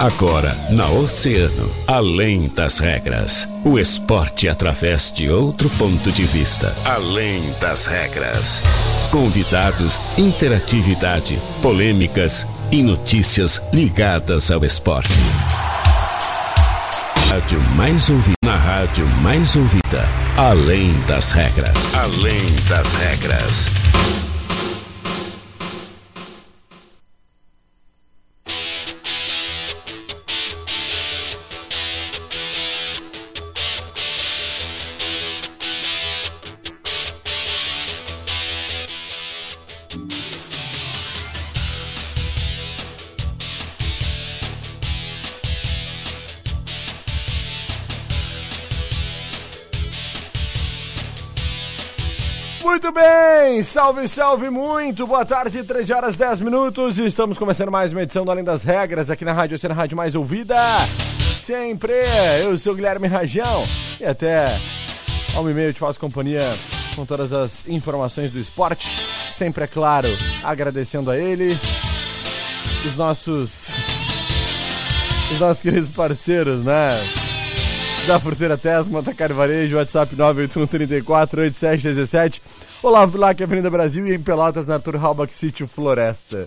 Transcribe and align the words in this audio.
Agora, 0.00 0.58
na 0.70 0.88
Oceano, 0.88 1.70
além 1.86 2.48
das 2.48 2.78
regras. 2.80 3.46
O 3.64 3.78
esporte 3.78 4.48
através 4.48 5.12
de 5.12 5.30
outro 5.30 5.70
ponto 5.70 6.10
de 6.10 6.24
vista. 6.24 6.74
Além 6.84 7.54
das 7.60 7.86
regras. 7.86 8.60
Convidados, 9.12 10.00
interatividade, 10.18 11.40
polêmicas 11.62 12.44
e 12.72 12.82
notícias 12.82 13.62
ligadas 13.72 14.50
ao 14.50 14.64
esporte. 14.64 15.14
Rádio 17.28 17.60
mais 17.76 18.10
ouvida. 18.10 18.34
Na 18.42 18.56
rádio 18.56 19.06
mais 19.22 19.54
ouvida. 19.54 20.08
Além 20.36 20.92
das 21.06 21.30
regras. 21.30 21.94
Além 21.94 22.52
das 22.68 22.94
regras. 22.94 23.70
Muito 52.70 52.92
bem, 52.92 53.64
salve, 53.64 54.06
salve 54.06 54.48
muito, 54.48 55.04
boa 55.04 55.24
tarde, 55.24 55.64
13 55.64 55.92
horas 55.92 56.16
10 56.16 56.42
minutos. 56.42 57.00
Estamos 57.00 57.36
começando 57.36 57.68
mais 57.68 57.92
uma 57.92 58.02
edição 58.02 58.24
do 58.24 58.30
Além 58.30 58.44
das 58.44 58.62
Regras 58.62 59.10
aqui 59.10 59.24
na 59.24 59.32
Rádio 59.32 59.56
Oceana 59.56 59.74
Rádio 59.74 59.96
Mais 59.96 60.14
Ouvida, 60.14 60.56
sempre, 61.34 61.92
eu 62.44 62.56
sou 62.56 62.72
o 62.72 62.76
Guilherme 62.76 63.08
Rajão 63.08 63.64
e 63.98 64.04
até 64.04 64.56
ao 65.34 65.50
e 65.50 65.52
meio 65.52 65.72
te 65.72 65.80
faço 65.80 65.98
companhia 65.98 66.48
com 66.94 67.04
todas 67.04 67.32
as 67.32 67.66
informações 67.66 68.30
do 68.30 68.38
esporte, 68.38 68.86
sempre 69.28 69.64
é 69.64 69.66
claro, 69.66 70.08
agradecendo 70.44 71.10
a 71.10 71.18
ele, 71.18 71.58
os 72.86 72.96
nossos, 72.96 73.72
os 75.32 75.40
nossos 75.40 75.60
queridos 75.60 75.90
parceiros, 75.90 76.62
né? 76.62 77.00
Da 78.06 78.18
Fruteira 78.18 78.56
Tesma, 78.58 78.98
Atacar 79.00 79.32
Varejo, 79.32 79.76
WhatsApp 79.76 80.14
981348717. 80.16 82.40
Olavo 82.82 83.12
Bilac, 83.12 83.40
Avenida 83.42 83.70
Brasil 83.70 84.06
e 84.06 84.14
em 84.14 84.20
Pelotas, 84.20 84.66
na 84.66 84.74
Arthur 84.74 84.96
Halbach 84.96 85.32
Sítio 85.32 85.66
Floresta. 85.68 86.46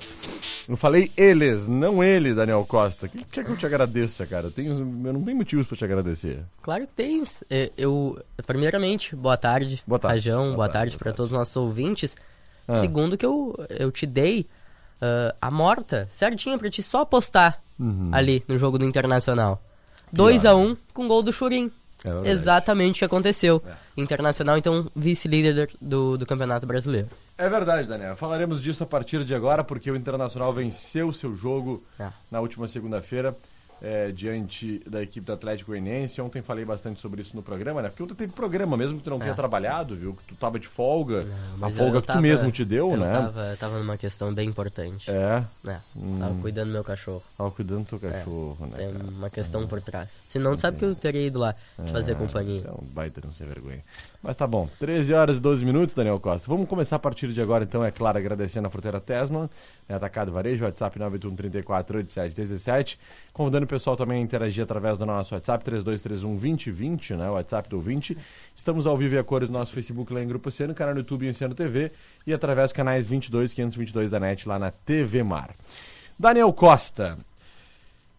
Eu 0.67 0.75
falei 0.75 1.11
eles, 1.15 1.67
não 1.67 2.03
ele, 2.03 2.33
Daniel 2.33 2.65
Costa. 2.67 3.05
O 3.05 3.09
que 3.09 3.23
quer 3.25 3.45
que 3.45 3.51
eu 3.51 3.57
te 3.57 3.65
agradeça, 3.65 4.25
cara? 4.25 4.47
Eu, 4.47 4.51
tenho, 4.51 4.71
eu 4.71 5.13
não 5.13 5.23
tenho 5.23 5.37
motivos 5.37 5.67
pra 5.67 5.77
te 5.77 5.85
agradecer. 5.85 6.43
Claro 6.61 6.85
que 6.87 6.93
tens. 6.93 7.43
É, 7.49 7.71
Eu, 7.77 8.17
primeiramente, 8.47 9.15
boa 9.15 9.37
tarde, 9.37 9.81
Boa 9.85 9.99
tarde. 9.99 10.29
Rajão, 10.29 10.55
boa, 10.55 10.67
tarde, 10.67 10.91
tarde, 10.91 10.97
para 10.97 11.13
todos 11.13 11.31
os 11.31 11.37
nossos 11.37 11.55
ouvintes. 11.55 12.15
Ah. 12.67 12.75
Segundo 12.75 13.17
que 13.17 13.25
eu, 13.25 13.55
eu 13.69 13.91
te 13.91 14.05
dei 14.05 14.47
ah, 15.01 15.33
a 15.41 15.51
morta 15.51 16.07
certinha 16.09 16.57
pra 16.57 16.69
te 16.69 16.81
só 16.83 17.01
apostar 17.01 17.61
Uhum. 17.79 18.09
ali 18.13 18.43
no 18.47 18.55
jogo 18.57 18.77
do 18.77 18.85
Internacional. 18.85 19.59
2 20.13 20.45
a 20.45 20.55
1 20.55 20.61
um, 20.65 20.77
com 20.93 21.07
gol 21.07 21.21
do 21.23 21.33
Churim. 21.33 21.71
É. 22.05 22.29
Exatamente 22.29 22.97
o 22.97 22.99
que 22.99 23.05
aconteceu. 23.05 23.63
Internacional, 23.95 24.57
então, 24.57 24.89
vice-líder 24.95 25.69
do, 25.81 26.17
do 26.17 26.25
Campeonato 26.25 26.65
Brasileiro. 26.67 27.07
É 27.37 27.47
verdade, 27.49 27.87
Daniel. 27.87 28.15
Falaremos 28.15 28.61
disso 28.61 28.83
a 28.83 28.87
partir 28.87 29.23
de 29.23 29.33
agora, 29.33 29.63
porque 29.63 29.89
o 29.89 29.95
Internacional 29.95 30.53
venceu 30.53 31.13
seu 31.13 31.35
jogo 31.35 31.83
É. 31.99 32.09
na 32.29 32.39
última 32.41 32.67
segunda-feira 32.67 33.35
é, 33.81 34.11
diante 34.11 34.79
da 34.89 35.01
equipe 35.01 35.25
do 35.25 35.33
Atlético 35.33 35.71
Goianiense. 35.71 36.21
Ontem 36.21 36.41
falei 36.41 36.63
bastante 36.65 36.99
sobre 37.01 37.21
isso 37.21 37.35
no 37.35 37.43
programa, 37.43 37.81
né? 37.81 37.89
Porque 37.89 38.03
ontem 38.03 38.15
teve 38.15 38.33
programa, 38.33 38.75
mesmo 38.77 38.97
que 38.97 39.03
tu 39.03 39.09
não 39.09 39.19
tenha 39.19 39.33
trabalhado, 39.35 39.95
viu? 39.95 40.13
Que 40.15 40.23
tu 40.23 40.35
tava 40.35 40.59
de 40.59 40.67
folga, 40.67 41.27
a 41.53 41.57
Mas 41.57 41.77
folga 41.77 41.97
eu 41.97 42.01
que 42.01 42.07
tava- 42.07 42.19
tu 42.19 42.21
mesmo 42.21 42.51
te 42.51 42.63
deu, 42.65 42.91
eu 42.91 42.97
né? 42.97 43.11
Tava, 43.11 43.57
tava 43.59 43.79
numa 43.79 43.97
questão 43.97 44.33
bem 44.33 44.47
importante. 44.49 45.09
É, 45.11 45.43
É, 45.67 45.77
Tava 46.19 46.35
cuidando 46.41 46.67
do 46.69 46.73
meu 46.73 46.83
cachorro. 46.83 47.23
tava 47.37 47.51
cuidando 47.51 47.83
do 47.83 47.85
teu 47.85 47.99
cachorro, 47.99 48.57
né? 48.67 48.77
Tem 48.77 48.91
cara? 48.93 49.03
uma 49.05 49.29
questão 49.29 49.67
por 49.67 49.81
trás. 49.81 50.21
Se 50.25 50.39
não, 50.39 50.57
sabe 50.57 50.77
que 50.77 50.85
eu 50.85 50.95
teria 50.95 51.27
ido 51.27 51.39
lá 51.39 51.53
te 51.85 51.91
fazer 51.91 52.15
companhia. 52.15 52.63
É 52.67 52.71
um 52.71 52.85
baita 52.85 53.21
não 53.23 53.31
sem 53.31 53.45
vergonha. 53.47 53.81
Mas 54.21 54.35
tá 54.35 54.47
bom. 54.47 54.69
13 54.79 55.13
horas 55.13 55.37
e 55.37 55.39
12 55.41 55.65
minutos, 55.65 55.93
Daniel 55.95 56.19
Costa. 56.19 56.47
Vamos 56.47 56.67
começar 56.67 56.95
a 56.95 56.99
partir 56.99 57.27
de 57.33 57.41
agora, 57.41 57.63
então, 57.63 57.83
é 57.83 57.91
claro, 57.91 58.17
agradecendo 58.17 58.67
a 58.67 58.69
Fruteira 58.69 58.99
Tesman, 59.01 59.49
né, 59.87 59.95
Atacado 59.95 60.31
Varejo, 60.31 60.63
WhatsApp 60.63 60.97
981348717. 60.99 62.97
Convidando 63.31 63.65
o 63.65 63.67
pessoal 63.73 63.95
também 63.95 64.21
interagir 64.21 64.63
através 64.63 64.99
do 64.99 65.05
nosso 65.05 65.33
WhatsApp 65.33 65.65
32312020, 65.65 67.17
né? 67.17 67.27
O 67.27 67.33
WhatsApp 67.33 67.67
do 67.67 67.79
20. 67.79 68.15
Estamos 68.53 68.85
ao 68.85 68.95
vivo 68.95 69.15
e 69.15 69.17
a 69.17 69.23
cores 69.23 69.47
do 69.47 69.53
nosso 69.53 69.73
Facebook 69.73 70.13
lá 70.13 70.21
em 70.21 70.27
Grupo 70.27 70.49
Oceano, 70.49 70.75
canal 70.75 70.93
no 70.93 70.99
YouTube 70.99 71.27
Oceano 71.27 71.55
TV 71.55 71.91
e 72.27 72.31
através 72.31 72.69
dos 72.69 72.73
canais 72.73 73.07
22 73.07 73.51
e 73.51 73.55
522 73.55 74.11
da 74.11 74.19
NET 74.19 74.47
lá 74.47 74.59
na 74.59 74.69
TV 74.69 75.23
Mar. 75.23 75.55
Daniel 76.19 76.53
Costa, 76.53 77.17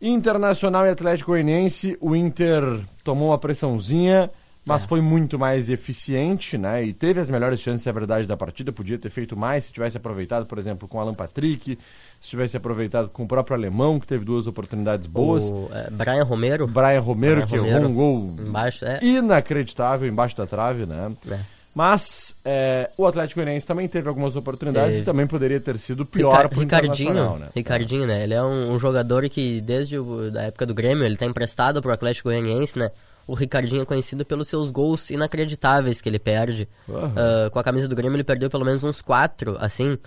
Internacional 0.02 0.86
e 0.86 0.90
Atlético 0.90 1.30
Goianiense, 1.30 1.96
o 2.00 2.16
Inter 2.16 2.64
tomou 3.04 3.28
uma 3.28 3.38
pressãozinha, 3.38 4.32
mas 4.66 4.86
foi 4.86 5.00
muito 5.00 5.38
mais 5.38 5.68
eficiente, 5.68 6.56
né? 6.56 6.82
E 6.82 6.92
teve 6.92 7.20
as 7.20 7.28
melhores 7.28 7.60
chances, 7.60 7.86
é 7.86 7.92
verdade, 7.92 8.26
da 8.26 8.36
partida. 8.36 8.72
Podia 8.72 8.98
ter 8.98 9.10
feito 9.10 9.36
mais 9.36 9.66
se 9.66 9.72
tivesse 9.72 9.96
aproveitado, 9.96 10.46
por 10.46 10.58
exemplo, 10.58 10.88
com 10.88 10.98
Alan 10.98 11.14
Patrick, 11.14 11.78
se 12.18 12.30
tivesse 12.30 12.56
aproveitado 12.56 13.10
com 13.10 13.24
o 13.24 13.28
próprio 13.28 13.56
Alemão, 13.56 14.00
que 14.00 14.06
teve 14.06 14.24
duas 14.24 14.46
oportunidades 14.46 15.06
boas. 15.06 15.50
O 15.50 15.68
é, 15.72 15.90
Brian 15.90 16.24
Romero, 16.24 16.66
Brian 16.66 17.00
Romero, 17.00 17.34
Brian 17.34 17.46
que 17.46 17.56
Romero, 17.58 17.76
errou 17.76 17.90
um 17.90 17.94
gol 17.94 18.34
embaixo, 18.38 18.84
é. 18.86 19.00
inacreditável 19.02 20.08
embaixo 20.08 20.36
da 20.36 20.46
trave, 20.46 20.86
né? 20.86 21.12
É. 21.30 21.38
Mas 21.74 22.36
é, 22.44 22.88
o 22.96 23.04
Atlético 23.04 23.40
Goianiense 23.40 23.66
também 23.66 23.88
teve 23.88 24.08
algumas 24.08 24.36
oportunidades 24.36 24.90
Teve. 24.90 25.02
e 25.02 25.04
também 25.04 25.26
poderia 25.26 25.58
ter 25.58 25.76
sido 25.76 26.06
pior 26.06 26.48
pro 26.48 26.60
Ricardinho, 26.60 27.10
Internacional, 27.10 27.38
né? 27.38 27.48
Ricardinho, 27.54 28.06
né? 28.06 28.22
Ele 28.22 28.32
é 28.32 28.42
um, 28.42 28.72
um 28.72 28.78
jogador 28.78 29.28
que 29.28 29.60
desde 29.60 29.98
o, 29.98 30.30
da 30.30 30.44
época 30.44 30.64
do 30.64 30.72
Grêmio, 30.72 31.04
ele 31.04 31.16
tá 31.16 31.26
emprestado 31.26 31.82
pro 31.82 31.92
Atlético 31.92 32.28
Goianiense, 32.28 32.78
né? 32.78 32.90
O 33.26 33.34
Ricardinho 33.34 33.82
é 33.82 33.84
conhecido 33.84 34.24
pelos 34.24 34.48
seus 34.48 34.70
gols 34.70 35.10
inacreditáveis 35.10 36.00
que 36.00 36.08
ele 36.08 36.18
perde. 36.18 36.68
Ah, 36.88 37.50
com 37.50 37.58
a 37.58 37.64
camisa 37.64 37.88
do 37.88 37.96
Grêmio 37.96 38.16
ele 38.16 38.24
perdeu 38.24 38.50
pelo 38.50 38.64
menos 38.64 38.84
uns 38.84 39.00
quatro, 39.00 39.56
assim, 39.58 39.98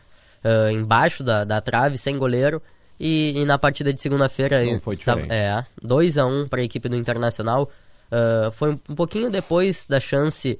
ah, 0.43 0.71
embaixo 0.71 1.23
da, 1.23 1.43
da 1.43 1.59
trave, 1.59 1.97
sem 1.97 2.17
goleiro. 2.17 2.61
E, 2.99 3.33
e 3.35 3.45
na 3.45 3.59
partida 3.59 3.93
de 3.93 4.01
segunda-feira... 4.01 4.63
Não 4.65 4.79
foi 4.79 4.95
diferente. 4.95 5.31
É, 5.31 5.63
2 5.83 6.17
a 6.17 6.25
1 6.25 6.39
um 6.39 6.47
para 6.47 6.61
a 6.61 6.63
equipe 6.63 6.89
do 6.89 6.95
Internacional. 6.95 7.69
Ah, 8.11 8.51
foi 8.51 8.71
um, 8.71 8.95
pouquinho 8.95 9.31
depois 9.31 9.87
da 9.87 9.99
chance 9.99 10.59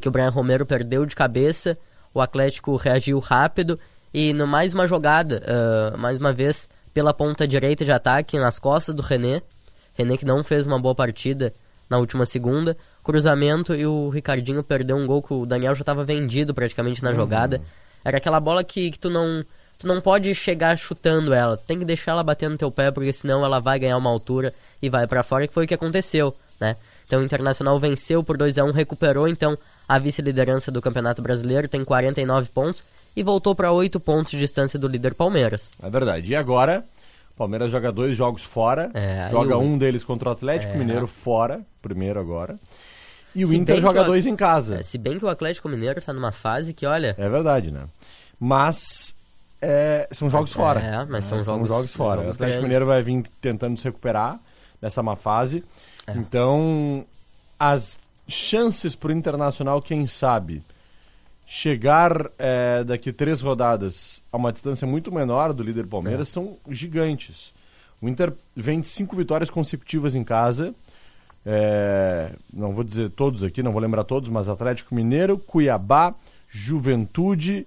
que 0.00 0.08
o 0.08 0.10
Brian 0.10 0.30
Romero 0.30 0.64
perdeu 0.64 1.04
de 1.04 1.14
cabeça. 1.14 1.76
O 2.14 2.20
Atlético 2.20 2.74
reagiu 2.76 3.18
rápido 3.18 3.78
e 4.14 4.32
no 4.32 4.46
mais 4.46 4.72
uma 4.72 4.86
jogada, 4.86 5.42
mais 5.98 6.16
uma 6.16 6.32
vez 6.32 6.66
pela 6.94 7.12
ponta 7.12 7.46
direita 7.46 7.84
de 7.84 7.92
ataque 7.92 8.38
nas 8.38 8.58
costas 8.58 8.94
do 8.94 9.02
René. 9.02 9.42
René 9.92 10.16
que 10.16 10.24
não 10.24 10.42
fez 10.42 10.66
uma 10.66 10.78
boa 10.78 10.94
partida 10.94 11.52
na 11.88 11.98
última 11.98 12.26
segunda. 12.26 12.76
Cruzamento 13.02 13.74
e 13.74 13.86
o 13.86 14.08
Ricardinho 14.08 14.62
perdeu 14.62 14.96
um 14.96 15.06
gol 15.06 15.22
que 15.22 15.32
o 15.32 15.46
Daniel 15.46 15.74
já 15.74 15.82
estava 15.82 16.04
vendido 16.04 16.54
praticamente 16.54 17.02
na 17.02 17.12
jogada. 17.12 17.60
Era 18.04 18.18
aquela 18.18 18.40
bola 18.40 18.62
que, 18.64 18.90
que 18.90 18.98
tu 18.98 19.10
não 19.10 19.44
tu 19.78 19.86
não 19.86 20.00
pode 20.00 20.34
chegar 20.34 20.78
chutando 20.78 21.34
ela, 21.34 21.56
tem 21.56 21.78
que 21.78 21.84
deixar 21.84 22.12
ela 22.12 22.22
bater 22.22 22.48
no 22.48 22.56
teu 22.56 22.70
pé 22.70 22.90
porque 22.90 23.12
senão 23.12 23.44
ela 23.44 23.60
vai 23.60 23.78
ganhar 23.78 23.96
uma 23.96 24.08
altura 24.08 24.54
e 24.80 24.88
vai 24.88 25.06
pra 25.06 25.22
fora, 25.22 25.46
que 25.46 25.52
foi 25.52 25.64
o 25.64 25.68
que 25.68 25.74
aconteceu, 25.74 26.34
né? 26.60 26.76
Então 27.06 27.20
o 27.20 27.24
Internacional 27.24 27.78
venceu 27.78 28.22
por 28.22 28.36
2 28.36 28.56
a 28.58 28.64
1, 28.64 28.70
recuperou 28.70 29.28
então 29.28 29.58
a 29.86 29.98
vice-liderança 29.98 30.70
do 30.70 30.80
Campeonato 30.80 31.20
Brasileiro, 31.20 31.68
tem 31.68 31.84
49 31.84 32.50
pontos 32.50 32.84
e 33.16 33.22
voltou 33.22 33.54
para 33.54 33.70
8 33.72 34.00
pontos 34.00 34.32
de 34.32 34.38
distância 34.38 34.78
do 34.78 34.88
líder 34.88 35.14
Palmeiras. 35.14 35.72
É 35.82 35.90
verdade. 35.90 36.32
E 36.32 36.36
agora, 36.36 36.84
o 37.34 37.36
Palmeiras 37.38 37.70
joga 37.70 37.90
dois 37.92 38.16
jogos 38.16 38.42
fora. 38.44 38.90
É, 38.94 39.28
joga 39.30 39.56
o- 39.56 39.60
um 39.62 39.76
deles 39.76 40.04
contra 40.04 40.28
o 40.28 40.32
Atlético 40.32 40.76
Mineiro 40.76 41.06
fora, 41.06 41.62
primeiro 41.82 42.18
agora. 42.20 42.56
E 43.34 43.44
o 43.44 43.48
Se 43.48 43.56
Inter 43.56 43.80
joga 43.80 44.02
o- 44.02 44.04
dois 44.04 44.26
em 44.26 44.36
casa. 44.36 44.76
É, 44.78 44.82
se 44.82 44.96
bem 44.96 45.18
que 45.18 45.24
o 45.24 45.28
Atlético 45.28 45.68
Mineiro 45.68 46.00
tá 46.00 46.12
numa 46.12 46.30
fase 46.30 46.72
que, 46.72 46.86
olha, 46.86 47.14
É 47.18 47.28
verdade, 47.28 47.72
né? 47.72 47.86
Mas 48.38 49.16
é, 49.60 50.06
são 50.12 50.30
jogos 50.30 50.50
É, 50.52 50.54
fora. 50.54 50.80
é, 50.80 50.96
mas 50.98 51.08
né? 51.08 51.20
são 51.22 51.42
jogos- 51.42 51.68
fora. 51.92 52.20
jogos 52.20 52.34
o 52.34 52.36
Atlético. 52.36 52.62
Mineiro 52.62 52.86
vai 52.86 53.02
vir 53.02 53.22
tentando 53.40 53.76
se 53.76 53.84
recuperar 53.84 54.38
dessa 54.80 55.02
má 55.02 55.16
fase. 55.16 55.64
É. 56.06 56.12
Então, 56.12 57.04
as 57.58 57.98
chances 58.28 58.94
pro 58.94 59.10
Internacional, 59.12 59.80
quem 59.82 60.06
sabe, 60.06 60.62
chegar 61.46 62.30
é, 62.38 62.82
daqui 62.84 63.12
três 63.12 63.40
rodadas 63.40 64.22
a 64.32 64.36
uma 64.36 64.52
distância 64.52 64.86
muito 64.86 65.12
menor 65.12 65.52
do 65.52 65.62
líder 65.62 65.86
Palmeiras 65.86 66.28
É. 66.28 66.32
são 66.32 66.56
gigantes. 66.68 67.52
O 68.00 68.08
Inter 68.08 68.32
vem 68.56 68.80
de 68.80 68.88
cinco 68.88 69.14
vitórias 69.16 69.50
consecutivas 69.50 70.14
em 70.14 70.24
casa. 70.24 70.74
É, 71.46 72.32
não 72.52 72.72
vou 72.72 72.82
dizer 72.84 73.10
todos 73.10 73.42
aqui, 73.42 73.62
não 73.62 73.72
vou 73.72 73.80
lembrar 73.80 74.04
todos, 74.04 74.28
mas 74.30 74.48
Atlético 74.48 74.94
Mineiro, 74.94 75.36
Cuiabá, 75.38 76.14
Juventude 76.48 77.66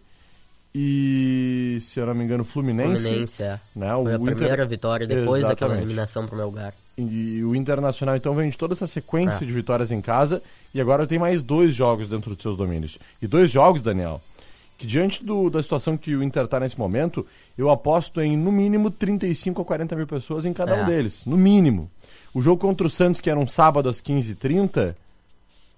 e 0.74 1.78
se 1.82 2.00
eu 2.00 2.06
não 2.06 2.14
me 2.16 2.24
engano, 2.24 2.44
Fluminense. 2.44 3.04
Fluminense, 3.04 3.44
é. 3.44 3.60
Né? 3.76 3.88
Foi 3.88 3.92
a 3.92 3.98
o 3.98 4.22
Inter- 4.22 4.36
primeira 4.36 4.66
vitória 4.66 5.08
depois 5.08 5.42
daquela 5.44 5.72
Exatamente. 5.72 5.84
eliminação 5.86 6.26
pro 6.26 6.36
Melgar. 6.38 6.74
E 6.98 7.44
o 7.44 7.56
Internacional 7.56 8.16
então 8.16 8.34
vem 8.34 8.50
de 8.50 8.58
toda 8.58 8.74
essa 8.74 8.88
sequência 8.88 9.44
É. 9.44 9.48
de 9.48 9.54
vitórias 9.54 9.92
em 9.92 10.02
casa 10.02 10.42
e 10.74 10.82
agora 10.82 11.06
tem 11.06 11.20
mais 11.20 11.44
dois 11.44 11.76
jogos 11.76 12.08
dentro 12.08 12.34
dos 12.34 12.42
seus 12.42 12.58
domínios. 12.58 12.98
E 13.22 13.28
dois 13.28 13.52
jogos, 13.52 13.84
Daniel, 13.84 14.20
que 14.80 14.88
diante 14.88 15.24
do- 15.24 15.50
da 15.50 15.62
situação 15.62 15.96
que 15.96 16.16
o 16.16 16.24
Inter 16.24 16.46
está 16.46 16.60
nesse 16.60 16.78
momento, 16.80 17.24
eu 17.56 17.70
aposto 17.70 18.20
em 18.20 18.36
no 18.36 18.52
mínimo 18.52 18.90
35 18.90 19.62
a 19.62 19.66
40 19.66 19.96
mil 19.96 20.08
pessoas 20.08 20.46
em 20.46 20.54
cada 20.54 20.76
É. 20.76 20.82
um 20.84 20.86
deles. 20.88 21.24
No 21.26 21.38
mínimo. 21.38 21.90
O 22.34 22.42
jogo 22.42 22.60
contra 22.62 22.88
o 22.88 22.90
Santos, 22.90 23.22
que 23.22 23.30
era 23.30 23.40
um 23.40 23.48
sábado 23.48 23.88
às 23.90 24.02
15h30, 24.02 24.96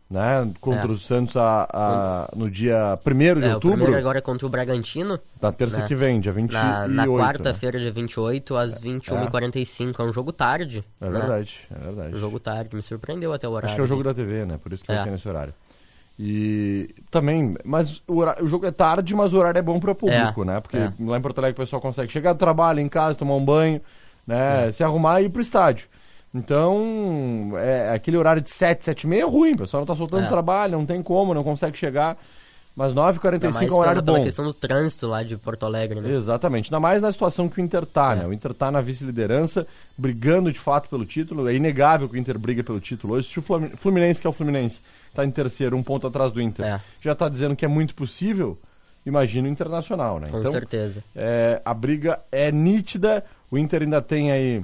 né? 0.10 0.52
Contra 0.60 0.88
É. 0.88 0.92
o 0.92 0.98
Santos 0.98 1.38
a, 1.38 1.68
a- 1.72 2.30
no 2.36 2.50
dia 2.50 2.98
1 3.06 3.40
de 3.40 3.46
É, 3.46 3.50
o 3.50 3.54
outubro, 3.54 3.78
primeiro 3.78 4.00
agora 4.00 4.18
é 4.18 4.22
contra 4.22 4.48
o 4.48 4.50
Bragantino, 4.50 5.20
na 5.42 5.52
terça 5.52 5.82
né? 5.82 5.88
que 5.88 5.94
vem, 5.96 6.20
dia 6.20 6.32
28. 6.32 6.64
na, 6.64 6.88
na 6.88 7.06
né? 7.06 7.08
quarta-feira, 7.14 7.80
dia 7.80 7.92
28, 7.92 8.58
às 8.58 8.82
21h45. 8.82 10.00
É 10.00 10.04
um 10.04 10.12
jogo 10.12 10.32
tarde. 10.32 10.84
É 11.00 11.10
né? 11.10 11.20
verdade, 11.20 11.60
é 11.70 11.80
verdade. 11.80 12.16
Um 12.16 12.18
jogo 12.20 12.40
tarde, 12.40 12.76
me 12.76 12.82
surpreendeu 12.82 13.32
até 13.34 13.48
o 13.48 13.52
horário. 13.52 13.68
Acho 13.68 13.76
que 13.76 13.82
é 13.82 13.84
o 13.84 13.88
jogo 13.88 14.04
da 14.04 14.14
TV, 14.14 14.46
né? 14.46 14.58
Por 14.58 14.74
isso 14.74 14.84
que 14.84 14.88
vai 14.92 15.00
É. 15.00 15.04
ser 15.04 15.12
nesse 15.12 15.28
horário. 15.30 15.54
E 16.18 16.94
também, 17.10 17.56
mas 17.64 18.02
o, 18.06 18.18
horário- 18.18 18.44
o 18.44 18.48
jogo 18.48 18.66
é 18.66 18.72
tarde, 18.72 19.16
mas 19.16 19.34
o 19.34 19.38
horário 19.38 19.60
é 19.60 19.62
bom 19.62 19.80
para 19.80 19.96
público, 19.96 20.42
É, 20.42 20.46
né? 20.46 20.60
Porque 20.60 20.78
é. 20.78 20.92
lá 21.00 21.18
em 21.18 21.22
Porto 21.22 21.38
Alegre 21.40 21.54
o 21.54 21.64
pessoal 21.64 21.82
consegue 21.82 22.12
chegar 22.12 22.34
do 22.34 22.40
trabalho, 22.40 22.80
em 22.82 22.90
casa, 22.90 23.18
tomar 23.18 23.36
um 23.36 23.46
banho, 23.46 23.80
né? 24.28 24.68
É. 24.68 24.72
Se 24.72 24.84
arrumar 24.84 25.22
e 25.22 25.26
ir 25.26 25.30
pro 25.30 25.42
estádio. 25.42 25.88
Então, 26.34 27.52
é 27.58 27.92
aquele 27.94 28.18
horário 28.18 28.42
de 28.42 28.50
7, 28.50 28.86
7 28.86 29.04
e 29.04 29.08
meia 29.08 29.22
é 29.24 29.26
ruim, 29.26 29.54
o 29.54 29.58
pessoal 29.58 29.82
não 29.82 29.86
tá 29.88 29.96
soltando 29.96 30.26
É. 30.26 30.28
trabalho, 30.28 30.78
não 30.78 30.86
tem 30.86 31.02
como, 31.02 31.34
não 31.34 31.44
consegue 31.44 31.78
chegar. 31.78 32.18
Mas 32.76 32.92
Ainda 32.92 33.02
9h45 33.02 33.54
mais 33.54 33.70
é 33.70 33.74
um 33.74 33.78
horário 33.78 34.02
pela, 34.02 34.06
pela 34.06 34.18
bom. 34.20 34.24
questão 34.24 34.46
do 34.46 34.54
trânsito 34.54 35.08
lá 35.08 35.22
de 35.22 35.36
Porto 35.36 35.66
Alegre, 35.66 36.00
né? 36.00 36.12
Exatamente. 36.12 36.68
Ainda 36.68 36.80
mais 36.80 37.02
na 37.02 37.12
situação 37.12 37.50
que 37.50 37.60
o 37.60 37.64
Inter 37.64 37.86
tá, 37.86 38.14
É. 38.14 38.16
né? 38.18 38.28
O 38.28 38.32
Inter 38.32 38.54
tá 38.54 38.72
na 38.72 38.80
vice-liderança, 38.80 39.68
brigando 39.98 40.50
de 40.52 40.60
fato 40.60 40.88
pelo 40.88 41.04
título. 41.06 41.50
É 41.50 41.54
inegável 41.56 42.08
que 42.08 42.16
o 42.16 42.18
Inter 42.18 42.38
briga 42.40 42.64
pelo 42.64 42.80
título 42.80 43.16
hoje. 43.16 43.28
Se 43.28 43.40
o 43.40 43.42
Fluminense, 43.42 44.22
que 44.22 44.28
é 44.28 44.30
o 44.30 44.34
Fluminense, 44.34 44.82
tá 45.14 45.26
em 45.26 45.32
terceiro, 45.32 45.76
um 45.76 45.84
ponto 45.84 46.08
atrás 46.08 46.32
do 46.32 46.40
Inter, 46.40 46.64
É. 46.66 46.80
já 47.02 47.14
tá 47.14 47.28
dizendo 47.28 47.54
que 47.54 47.66
é 47.66 47.68
muito 47.68 47.94
possível, 47.96 48.58
imagina 49.06 49.50
o 49.50 49.52
Internacional, 49.52 50.18
né? 50.20 50.30
Com 50.30 50.40
então, 50.40 50.52
certeza. 50.52 51.04
é, 51.14 51.62
a 51.66 51.74
briga 51.74 52.20
é 52.32 52.50
nítida. 52.50 53.26
O 53.52 53.58
Inter 53.58 53.82
ainda 53.82 54.02
tem 54.02 54.32
aí 54.32 54.64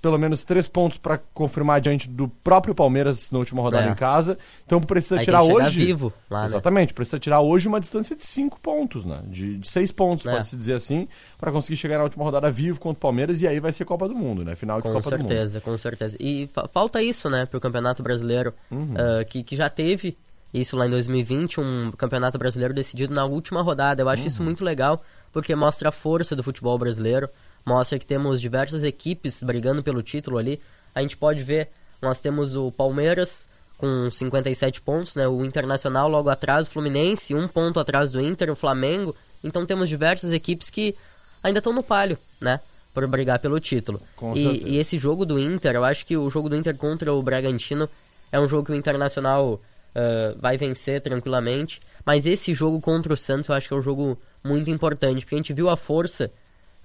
pelo 0.00 0.16
menos 0.18 0.44
três 0.44 0.68
pontos 0.68 0.96
para 0.96 1.18
confirmar 1.34 1.80
diante 1.80 2.08
do 2.08 2.28
próprio 2.28 2.74
Palmeiras 2.74 3.30
na 3.32 3.38
última 3.40 3.60
rodada 3.62 3.88
É. 3.88 3.90
em 3.90 3.94
casa. 3.94 4.38
Então 4.64 4.80
precisa 4.80 5.16
Aí 5.18 5.24
tirar 5.24 5.42
hoje. 5.42 5.84
vivo 5.84 6.12
lá, 6.30 6.40
né? 6.40 6.46
Exatamente, 6.46 6.94
precisa 6.94 7.18
tirar 7.18 7.40
hoje 7.40 7.66
uma 7.66 7.80
distância 7.80 8.14
de 8.14 8.24
cinco 8.24 8.60
pontos, 8.60 9.04
né? 9.04 9.20
De, 9.26 9.58
de 9.58 9.68
seis 9.68 9.90
pontos, 9.90 10.24
É. 10.24 10.30
pode-se 10.32 10.56
dizer 10.56 10.74
assim, 10.74 11.08
para 11.36 11.50
conseguir 11.50 11.76
chegar 11.76 11.98
na 11.98 12.04
última 12.04 12.24
rodada 12.24 12.50
vivo 12.50 12.78
contra 12.78 12.96
o 12.98 13.00
Palmeiras 13.00 13.42
e 13.42 13.48
aí 13.48 13.58
vai 13.58 13.72
ser 13.72 13.84
Copa 13.84 14.06
do 14.08 14.14
Mundo, 14.14 14.44
né? 14.44 14.54
Final 14.54 14.78
de 14.80 14.86
Com 14.86 14.92
Copa 14.92 15.10
do 15.10 15.18
Mundo. 15.18 15.28
certeza, 15.28 15.60
com 15.60 15.76
certeza. 15.76 16.16
E 16.20 16.48
fa- 16.52 16.68
falta 16.68 17.02
isso, 17.02 17.28
né, 17.28 17.44
pro 17.46 17.60
Campeonato 17.60 18.02
Brasileiro, 18.02 18.54
Uhum. 18.70 18.94
ah, 18.96 19.24
que, 19.24 19.42
que 19.42 19.56
já 19.56 19.68
teve 19.68 20.16
isso 20.54 20.76
lá 20.76 20.86
em 20.86 20.90
2020, 20.90 21.60
um 21.60 21.90
Campeonato 21.96 22.38
Brasileiro 22.38 22.72
decidido 22.72 23.12
na 23.12 23.24
última 23.24 23.62
rodada. 23.62 24.00
Eu 24.02 24.08
acho 24.08 24.22
Uhum. 24.22 24.28
isso 24.28 24.42
muito 24.44 24.64
legal, 24.64 25.02
porque 25.32 25.54
mostra 25.56 25.88
a 25.88 25.92
força 25.92 26.36
do 26.36 26.42
futebol 26.42 26.78
brasileiro, 26.78 27.28
mostra 27.68 27.98
que 27.98 28.06
temos 28.06 28.40
diversas 28.40 28.82
equipes 28.82 29.42
brigando 29.42 29.82
pelo 29.82 30.02
título 30.02 30.38
ali. 30.38 30.60
A 30.94 31.02
gente 31.02 31.16
pode 31.16 31.42
ver, 31.42 31.68
nós 32.00 32.20
temos 32.20 32.56
o 32.56 32.72
Palmeiras 32.72 33.48
com 33.76 34.10
57 34.10 34.80
pontos, 34.80 35.14
né, 35.14 35.28
o 35.28 35.44
Internacional 35.44 36.08
logo 36.08 36.30
atrás, 36.30 36.66
o 36.66 36.70
Fluminense, 36.70 37.34
um 37.34 37.46
ponto 37.46 37.78
atrás 37.78 38.10
do 38.10 38.20
Inter, 38.20 38.50
o 38.50 38.56
Flamengo. 38.56 39.14
Então 39.44 39.66
temos 39.66 39.88
diversas 39.88 40.32
equipes 40.32 40.70
que 40.70 40.96
ainda 41.42 41.58
estão 41.58 41.72
no 41.72 41.82
palio, 41.82 42.18
né? 42.40 42.58
Por 42.92 43.06
brigar 43.06 43.38
pelo 43.38 43.60
título. 43.60 44.00
E, 44.34 44.72
e 44.74 44.78
esse 44.78 44.98
jogo 44.98 45.24
do 45.24 45.38
Inter, 45.38 45.76
eu 45.76 45.84
acho 45.84 46.04
que 46.04 46.16
o 46.16 46.28
jogo 46.28 46.48
do 46.48 46.56
Inter 46.56 46.74
contra 46.74 47.12
o 47.12 47.22
Bragantino 47.22 47.88
é 48.32 48.40
um 48.40 48.48
jogo 48.48 48.64
que 48.64 48.72
o 48.72 48.74
Internacional 48.74 49.60
ah, 49.94 50.34
vai 50.38 50.56
vencer 50.56 51.00
tranquilamente. 51.00 51.80
Mas 52.04 52.24
esse 52.24 52.54
jogo 52.54 52.80
contra 52.80 53.12
o 53.12 53.16
Santos 53.16 53.48
eu 53.48 53.54
acho 53.54 53.68
que 53.68 53.74
é 53.74 53.76
um 53.76 53.82
jogo 53.82 54.18
muito 54.42 54.70
importante, 54.70 55.24
porque 55.24 55.34
a 55.34 55.38
gente 55.38 55.52
viu 55.52 55.68
a 55.68 55.76
força 55.76 56.30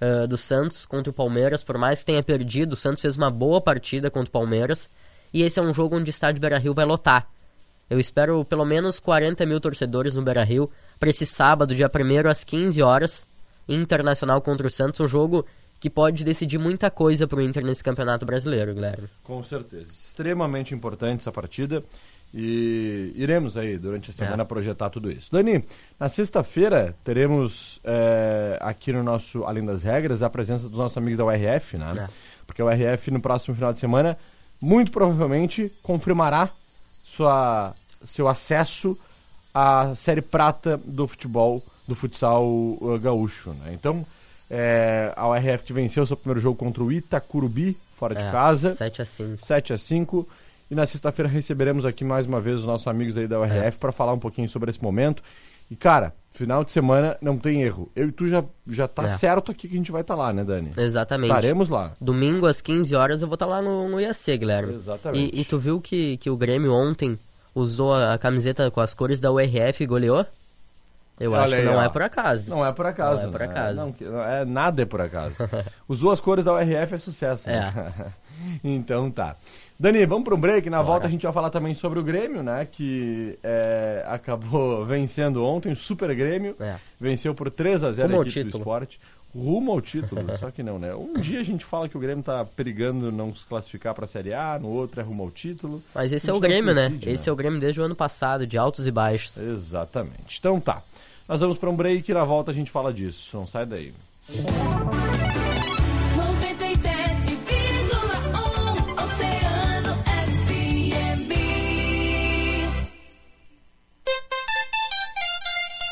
ah, 0.00 0.26
do 0.26 0.36
Santos 0.36 0.84
contra 0.84 1.10
o 1.10 1.14
Palmeiras, 1.14 1.62
por 1.62 1.78
mais 1.78 2.00
que 2.00 2.06
tenha 2.06 2.22
perdido, 2.22 2.72
o 2.72 2.76
Santos 2.76 3.00
fez 3.00 3.16
uma 3.16 3.30
boa 3.30 3.60
partida 3.60 4.10
contra 4.10 4.28
o 4.28 4.32
Palmeiras. 4.32 4.90
E 5.32 5.42
esse 5.42 5.58
é 5.58 5.62
um 5.62 5.74
jogo 5.74 5.96
onde 5.96 6.08
o 6.08 6.12
estádio 6.12 6.40
Beira-Rio 6.40 6.74
vai 6.74 6.84
lotar. 6.84 7.28
Eu 7.88 8.00
espero 8.00 8.44
pelo 8.44 8.64
menos 8.64 8.98
40 8.98 9.44
mil 9.46 9.60
torcedores 9.60 10.14
no 10.14 10.22
Beira-Rio 10.22 10.70
para 10.98 11.10
esse 11.10 11.26
sábado, 11.26 11.74
dia 11.74 11.90
1 11.92 12.28
às 12.28 12.44
15 12.44 12.82
horas, 12.82 13.26
Internacional 13.68 14.40
contra 14.42 14.66
o 14.66 14.70
Santos, 14.70 15.00
um 15.00 15.06
jogo 15.06 15.46
que 15.84 15.90
pode 15.90 16.24
decidir 16.24 16.56
muita 16.56 16.90
coisa 16.90 17.26
pro 17.26 17.42
Inter 17.42 17.62
nesse 17.62 17.84
Campeonato 17.84 18.24
Brasileiro, 18.24 18.72
Guilherme. 18.72 19.06
Com 19.22 19.42
certeza. 19.42 19.82
Extremamente 19.92 20.74
importante 20.74 21.20
essa 21.20 21.30
partida. 21.30 21.84
E 22.32 23.12
iremos 23.14 23.54
aí, 23.54 23.76
durante 23.76 24.08
a 24.08 24.12
semana, 24.14 24.44
É. 24.44 24.46
projetar 24.46 24.88
tudo 24.88 25.12
isso. 25.12 25.30
Dani, 25.30 25.62
na 26.00 26.08
sexta-feira 26.08 26.96
teremos 27.04 27.82
é, 27.84 28.56
aqui 28.62 28.94
no 28.94 29.02
nosso 29.02 29.44
Além 29.44 29.62
das 29.62 29.82
Regras 29.82 30.22
a 30.22 30.30
presença 30.30 30.70
dos 30.70 30.78
nossos 30.78 30.96
amigos 30.96 31.18
da 31.18 31.26
URF, 31.26 31.76
né? 31.76 31.92
É. 31.98 32.06
Porque 32.46 32.62
a 32.62 32.64
URF 32.64 33.10
no 33.10 33.20
próximo 33.20 33.54
final 33.54 33.70
de 33.70 33.78
semana, 33.78 34.16
muito 34.58 34.90
provavelmente, 34.90 35.70
confirmará 35.82 36.48
sua, 37.02 37.72
seu 38.02 38.26
acesso 38.26 38.98
à 39.52 39.94
Série 39.94 40.22
Prata 40.22 40.80
do 40.82 41.06
futebol, 41.06 41.62
do 41.86 41.94
futsal 41.94 42.42
uh, 42.46 42.98
gaúcho, 42.98 43.50
né? 43.52 43.74
Então, 43.74 44.06
é, 44.56 45.12
a 45.16 45.28
URF 45.28 45.64
que 45.64 45.72
venceu 45.72 46.06
seu 46.06 46.16
primeiro 46.16 46.40
jogo 46.40 46.56
contra 46.56 46.82
o 46.82 46.92
Itacurubi, 46.92 47.76
fora 47.94 48.14
de 48.14 48.22
É, 48.22 48.30
casa. 48.30 48.74
7 48.74 49.02
a 49.02 49.04
5 49.04 49.34
7 49.38 49.72
a 49.72 49.78
5 49.78 50.28
E 50.70 50.74
na 50.74 50.86
sexta-feira 50.86 51.28
receberemos 51.28 51.84
aqui 51.84 52.04
mais 52.04 52.26
uma 52.26 52.40
vez 52.40 52.60
os 52.60 52.64
nossos 52.66 52.86
amigos 52.86 53.16
aí 53.18 53.26
da 53.28 53.38
URF 53.40 53.78
para 53.78 53.92
falar 53.92 54.12
um 54.14 54.18
pouquinho 54.18 54.48
sobre 54.48 54.70
esse 54.70 54.82
momento. 54.82 55.22
E 55.70 55.76
cara, 55.76 56.12
final 56.30 56.62
de 56.64 56.70
semana 56.72 57.16
não 57.20 57.36
tem 57.38 57.62
erro. 57.62 57.90
Eu 57.96 58.08
e 58.08 58.12
tu 58.12 58.26
já, 58.26 58.42
já 58.66 58.86
tá 58.88 59.04
É. 59.04 59.08
certo 59.08 59.50
aqui 59.52 59.66
que 59.68 59.74
a 59.74 59.76
gente 59.76 59.90
vai 59.92 60.00
estar 60.02 60.14
lá, 60.14 60.32
né, 60.32 60.42
Dani? 60.44 60.70
Exatamente. 60.76 61.26
Estaremos 61.26 61.68
lá. 61.68 61.92
Domingo 62.00 62.46
às 62.46 62.60
15 62.60 62.94
horas 62.94 63.22
eu 63.22 63.28
vou 63.28 63.34
estar 63.34 63.46
lá 63.46 63.60
no, 63.60 63.88
no 63.88 64.00
IAC, 64.00 64.38
Guilherme. 64.38 64.74
Exatamente. 64.74 65.34
E, 65.34 65.40
e 65.40 65.44
tu 65.44 65.58
viu 65.58 65.80
que, 65.80 66.16
que 66.18 66.30
o 66.30 66.36
Grêmio 66.36 66.72
ontem 66.72 67.18
usou 67.54 67.94
a 67.94 68.16
camiseta 68.18 68.70
com 68.70 68.80
as 68.80 68.94
cores 68.94 69.20
da 69.20 69.30
URF 69.32 69.82
e 69.82 69.86
goleou? 69.86 70.24
Eu 71.18 71.32
Olha 71.32 71.42
acho 71.42 71.54
que 71.54 71.60
aí, 71.60 71.64
não 71.64 71.76
ó. 71.76 71.82
é 71.82 71.88
por 71.88 72.02
acaso. 72.02 72.50
Não 72.50 72.66
é 72.66 72.72
por 72.72 72.86
acaso. 72.86 73.22
Não 73.22 73.28
é 73.28 73.32
por 73.32 73.40
né? 73.40 73.46
acaso. 73.46 73.76
Não, 73.76 73.94
não 74.10 74.22
é, 74.22 74.44
nada 74.44 74.82
é 74.82 74.84
por 74.84 75.00
acaso. 75.00 75.48
Usou 75.88 76.10
as 76.10 76.20
cores 76.20 76.44
da 76.44 76.52
URF 76.54 76.94
é 76.94 76.98
sucesso. 76.98 77.48
né? 77.48 78.12
então 78.64 79.10
tá. 79.10 79.36
Dani, 79.78 80.04
vamos 80.06 80.24
para 80.24 80.34
um 80.34 80.40
break. 80.40 80.68
Na 80.68 80.82
volta 80.82 81.06
a 81.06 81.10
gente 81.10 81.22
vai 81.22 81.32
falar 81.32 81.50
também 81.50 81.74
sobre 81.74 81.98
o 81.98 82.02
Grêmio, 82.02 82.42
né? 82.42 82.66
Que 82.68 83.38
é, 83.42 84.04
acabou 84.08 84.84
vencendo 84.86 85.44
ontem, 85.44 85.72
o 85.72 85.76
Super 85.76 86.12
Grêmio. 86.14 86.56
É. 86.58 86.74
Venceu 86.98 87.34
por 87.34 87.50
3 87.50 87.84
a 87.84 87.92
0 87.92 88.08
Rumo 88.08 88.20
a 88.20 88.22
equipe 88.22 88.40
do 88.40 88.44
título. 88.46 88.62
esporte 88.62 88.98
rumo 89.34 89.72
ao 89.72 89.80
título. 89.80 90.24
Só 90.36 90.50
que 90.50 90.62
não, 90.62 90.78
né? 90.78 90.94
Um 90.94 91.14
dia 91.14 91.40
a 91.40 91.42
gente 91.42 91.64
fala 91.64 91.88
que 91.88 91.96
o 91.96 92.00
Grêmio 92.00 92.22
tá 92.22 92.44
perigando 92.44 93.10
não 93.10 93.34
se 93.34 93.44
classificar 93.44 93.94
pra 93.94 94.06
Série 94.06 94.32
A, 94.32 94.58
no 94.58 94.68
outro 94.68 95.00
é 95.00 95.04
rumo 95.04 95.22
ao 95.22 95.30
título. 95.30 95.82
Mas 95.94 96.12
esse 96.12 96.30
é 96.30 96.32
o 96.32 96.40
Grêmio, 96.40 96.74
né? 96.74 96.86
Esse 97.02 97.26
né? 97.26 97.30
é 97.30 97.32
o 97.32 97.36
Grêmio 97.36 97.58
desde 97.58 97.80
o 97.80 97.84
ano 97.84 97.96
passado, 97.96 98.46
de 98.46 98.56
altos 98.56 98.86
e 98.86 98.90
baixos. 98.90 99.36
Exatamente. 99.36 100.38
Então 100.38 100.60
tá. 100.60 100.82
Nós 101.28 101.40
vamos 101.40 101.58
para 101.58 101.70
um 101.70 101.76
break 101.76 102.10
e 102.10 102.14
na 102.14 102.24
volta 102.24 102.50
a 102.50 102.54
gente 102.54 102.70
fala 102.70 102.92
disso. 102.92 103.36
Não 103.36 103.46
sai 103.46 103.66
daí. 103.66 103.92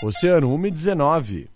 Oceano 0.04 0.49
1,19. 0.58 1.46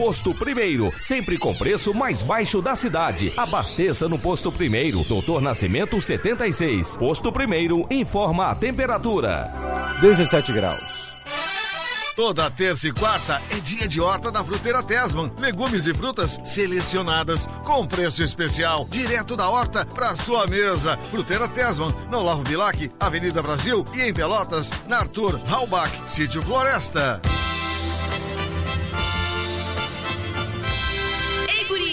Posto 0.00 0.32
Primeiro, 0.32 0.90
sempre 0.98 1.36
com 1.36 1.54
preço 1.54 1.92
mais 1.92 2.22
baixo 2.22 2.62
da 2.62 2.74
cidade. 2.74 3.34
Abasteça 3.36 4.08
no 4.08 4.18
Posto 4.18 4.50
Primeiro, 4.50 5.04
Doutor 5.04 5.42
Nascimento 5.42 6.00
76. 6.00 6.96
Posto 6.96 7.30
Primeiro 7.30 7.86
informa 7.90 8.46
a 8.46 8.54
temperatura. 8.54 9.46
17 10.00 10.52
graus. 10.54 11.12
Toda 12.16 12.50
terça 12.50 12.88
e 12.88 12.92
quarta 12.92 13.42
é 13.50 13.60
dia 13.60 13.86
de 13.86 14.00
horta 14.00 14.32
da 14.32 14.42
Fruteira 14.42 14.82
Tesman. 14.82 15.30
Legumes 15.38 15.86
e 15.86 15.92
frutas 15.92 16.40
selecionadas 16.46 17.46
com 17.62 17.86
preço 17.86 18.22
especial, 18.22 18.86
direto 18.90 19.36
da 19.36 19.50
horta 19.50 19.84
para 19.84 20.16
sua 20.16 20.46
mesa. 20.46 20.96
Fruteira 21.10 21.46
Tesman, 21.46 21.94
na 22.10 22.16
Olavo 22.16 22.42
Bilac, 22.42 22.90
Avenida 22.98 23.42
Brasil 23.42 23.84
e 23.94 24.00
em 24.00 24.14
Pelotas, 24.14 24.72
na 24.88 25.00
Arthur 25.00 25.38
Halbach, 25.46 25.92
Sítio 26.06 26.40
Floresta. 26.40 27.20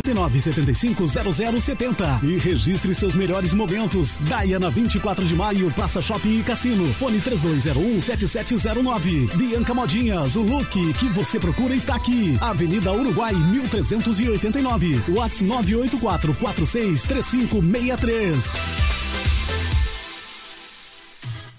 99750070 0.06 2.22
e 2.22 2.38
registre 2.38 2.94
seus 2.94 3.16
melhores 3.16 3.52
momentos. 3.52 4.16
Daiana 4.28 4.70
24 4.70 5.24
de 5.24 5.34
maio, 5.34 5.72
Praça 5.72 6.00
Shopping 6.00 6.38
e 6.38 6.44
Cassino. 6.44 6.86
Fone 6.94 7.20
32017709. 7.20 9.36
Bianca 9.36 9.74
Modinhas, 9.74 10.36
o 10.36 10.42
look 10.42 10.70
que 10.70 11.08
você 11.08 11.40
procura 11.40 11.74
está 11.74 11.96
aqui. 11.96 12.38
Avenida 12.40 12.92
Uruguai 12.92 13.34
1389. 13.34 15.02
Whats 15.08 15.42
984 15.42 16.32
463563. 16.34 19.00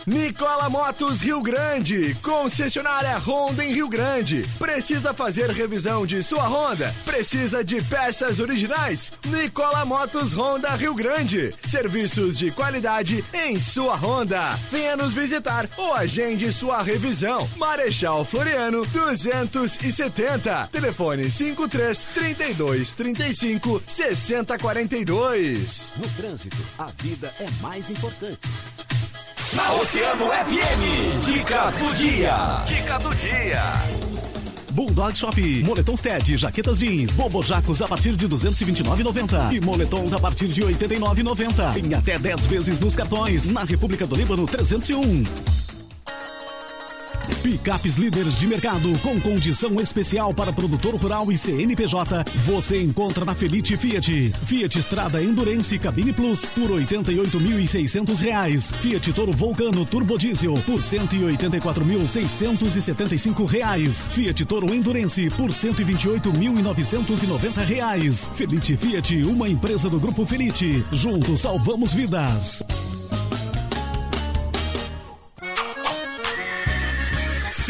Nicola 0.08 0.68
Motos 0.68 1.22
Rio 1.22 1.42
Grande, 1.44 2.16
concessionária 2.24 3.20
Honda 3.20 3.64
em 3.64 3.72
Rio 3.72 3.88
Grande. 3.88 4.44
Precisa 4.58 5.14
fazer 5.14 5.52
revisão 5.52 6.08
de 6.08 6.24
sua 6.24 6.48
Honda? 6.48 6.92
Precisa 7.06 7.64
de 7.64 7.80
peças 7.84 8.40
originais? 8.40 9.12
Nicola 9.28 9.86
Motos 9.86 10.34
Honda 10.34 10.70
Rio 10.72 10.96
Grande. 10.96 11.54
Serviços 11.68 12.40
de 12.40 12.50
qualidade 12.50 13.24
em 13.32 13.60
sua 13.60 13.96
Honda. 13.96 14.42
Venha 14.72 14.98
nos 14.98 15.14
visitar 15.14 15.70
ou 15.78 15.94
agende 15.94 16.52
sua 16.52 16.82
revisão. 16.82 17.48
Marechal 17.58 18.26
Floriano 18.26 18.84
270. 18.88 20.70
Telefone 20.72 21.30
53 21.30 22.06
32 22.06 22.96
35 22.96 23.84
60 23.88 24.58
42. 24.58 25.94
No 25.98 26.10
trânsito, 26.10 26.58
a 26.80 26.88
vida 27.04 27.32
é 27.40 27.48
mais 27.62 27.92
importante. 27.92 28.50
Na 29.54 29.74
Oceano 29.74 30.28
FM, 30.28 31.26
dica 31.26 31.72
do 31.72 31.94
dia. 31.94 32.64
Dica 32.66 32.98
do 33.00 33.14
dia. 33.16 33.62
Bulldog 34.72 35.14
Shop, 35.18 35.64
moletons 35.66 36.00
TED, 36.00 36.38
jaquetas 36.38 36.78
jeans, 36.78 37.18
bobojacos 37.18 37.82
a 37.82 37.88
partir 37.88 38.16
de 38.16 38.30
229,90 38.30 39.52
e 39.54 39.60
moletons 39.60 40.14
a 40.14 40.20
partir 40.20 40.48
de 40.48 40.62
89,90 40.62 41.84
em 41.84 41.94
até 41.94 42.18
10 42.18 42.46
vezes 42.46 42.80
nos 42.80 42.96
cartões 42.96 43.52
na 43.52 43.66
República 43.66 44.08
do 44.08 44.16
Líbano 44.16 44.46
301. 44.46 45.71
Picapes 47.44 47.96
líderes 47.96 48.38
de 48.38 48.48
mercado 48.48 48.98
com 49.00 49.20
condição 49.20 49.76
especial 49.80 50.32
para 50.34 50.54
produtor 50.54 50.96
rural 50.96 51.32
e 51.32 51.38
CNPJ. 51.38 52.24
Você 52.38 52.82
encontra 52.82 53.24
na 53.26 53.36
Felite 53.36 53.78
Fiat. 53.78 54.32
Fiat 54.46 54.80
Strada 54.80 55.22
Endurance 55.22 55.78
Cabine 55.80 56.14
Plus 56.14 56.46
por 56.48 56.70
88.600 56.70 58.20
reais. 58.20 58.74
Fiat 58.80 59.14
Toro 59.14 59.32
Vulcano 59.32 59.86
Turbo 59.86 60.18
Diesel 60.18 60.56
por 60.66 60.82
184.675 60.82 63.46
reais. 63.46 64.10
Fiat 64.12 64.44
Toro 64.46 64.74
Endurance 64.74 65.30
por 65.32 65.50
128.990 65.50 67.66
reais. 67.66 68.32
Felite 68.34 68.78
Fiat, 68.78 69.24
uma 69.24 69.50
empresa 69.50 69.90
do 69.90 70.00
Grupo 70.00 70.26
Felite. 70.26 70.86
Juntos 70.92 71.42
salvamos 71.42 71.94
vidas. 71.94 72.64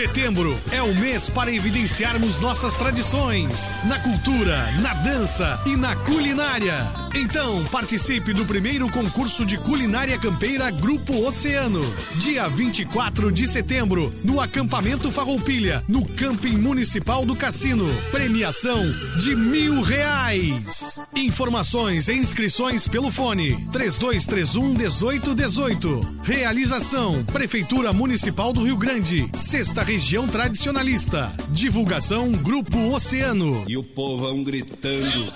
Setembro 0.01 0.60
é 0.72 0.81
o 0.81 0.96
mês 0.96 1.29
para 1.29 1.53
evidenciarmos 1.53 2.39
nossas 2.39 2.75
tradições 2.75 3.79
na 3.84 4.00
cultura, 4.00 4.72
na 4.81 4.96
dança 4.96 5.62
e 5.67 5.77
na 5.77 5.96
culinária. 5.96 6.74
Então, 7.13 7.63
participe 7.65 8.34
do 8.34 8.43
primeiro 8.46 8.89
concurso 8.91 9.46
de 9.46 9.58
culinária 9.58 10.17
campeira 10.17 10.72
Grupo 10.72 11.24
Oceano, 11.27 11.81
dia 12.15 12.50
24 12.50 13.31
de 13.31 13.46
setembro, 13.46 14.12
no 14.24 14.41
acampamento 14.41 15.12
Farroupilha, 15.12 15.84
no 15.88 16.03
Camping 16.03 16.58
Municipal 16.58 17.24
do 17.24 17.36
Cassino. 17.36 17.86
Premiação 18.12 18.81
de 19.20 19.36
mil 19.36 19.84
reais. 19.84 21.00
Informações 21.15 22.08
e 22.08 22.15
inscrições 22.15 22.88
pelo 22.88 23.12
fone 23.12 23.67
3231 23.72 24.70
1818. 24.70 26.01
Realização 26.24 27.24
Prefeitura 27.25 27.93
Municipal 27.93 28.51
do 28.51 28.63
Rio 28.63 28.77
Grande, 28.77 29.29
Sexta 29.36 29.90
Região 29.91 30.25
Tradicionalista. 30.25 31.29
Divulgação 31.50 32.31
Grupo 32.31 32.77
Oceano. 32.93 33.65
E 33.67 33.75
o 33.75 33.83
povão 33.83 34.41
gritando. 34.41 35.27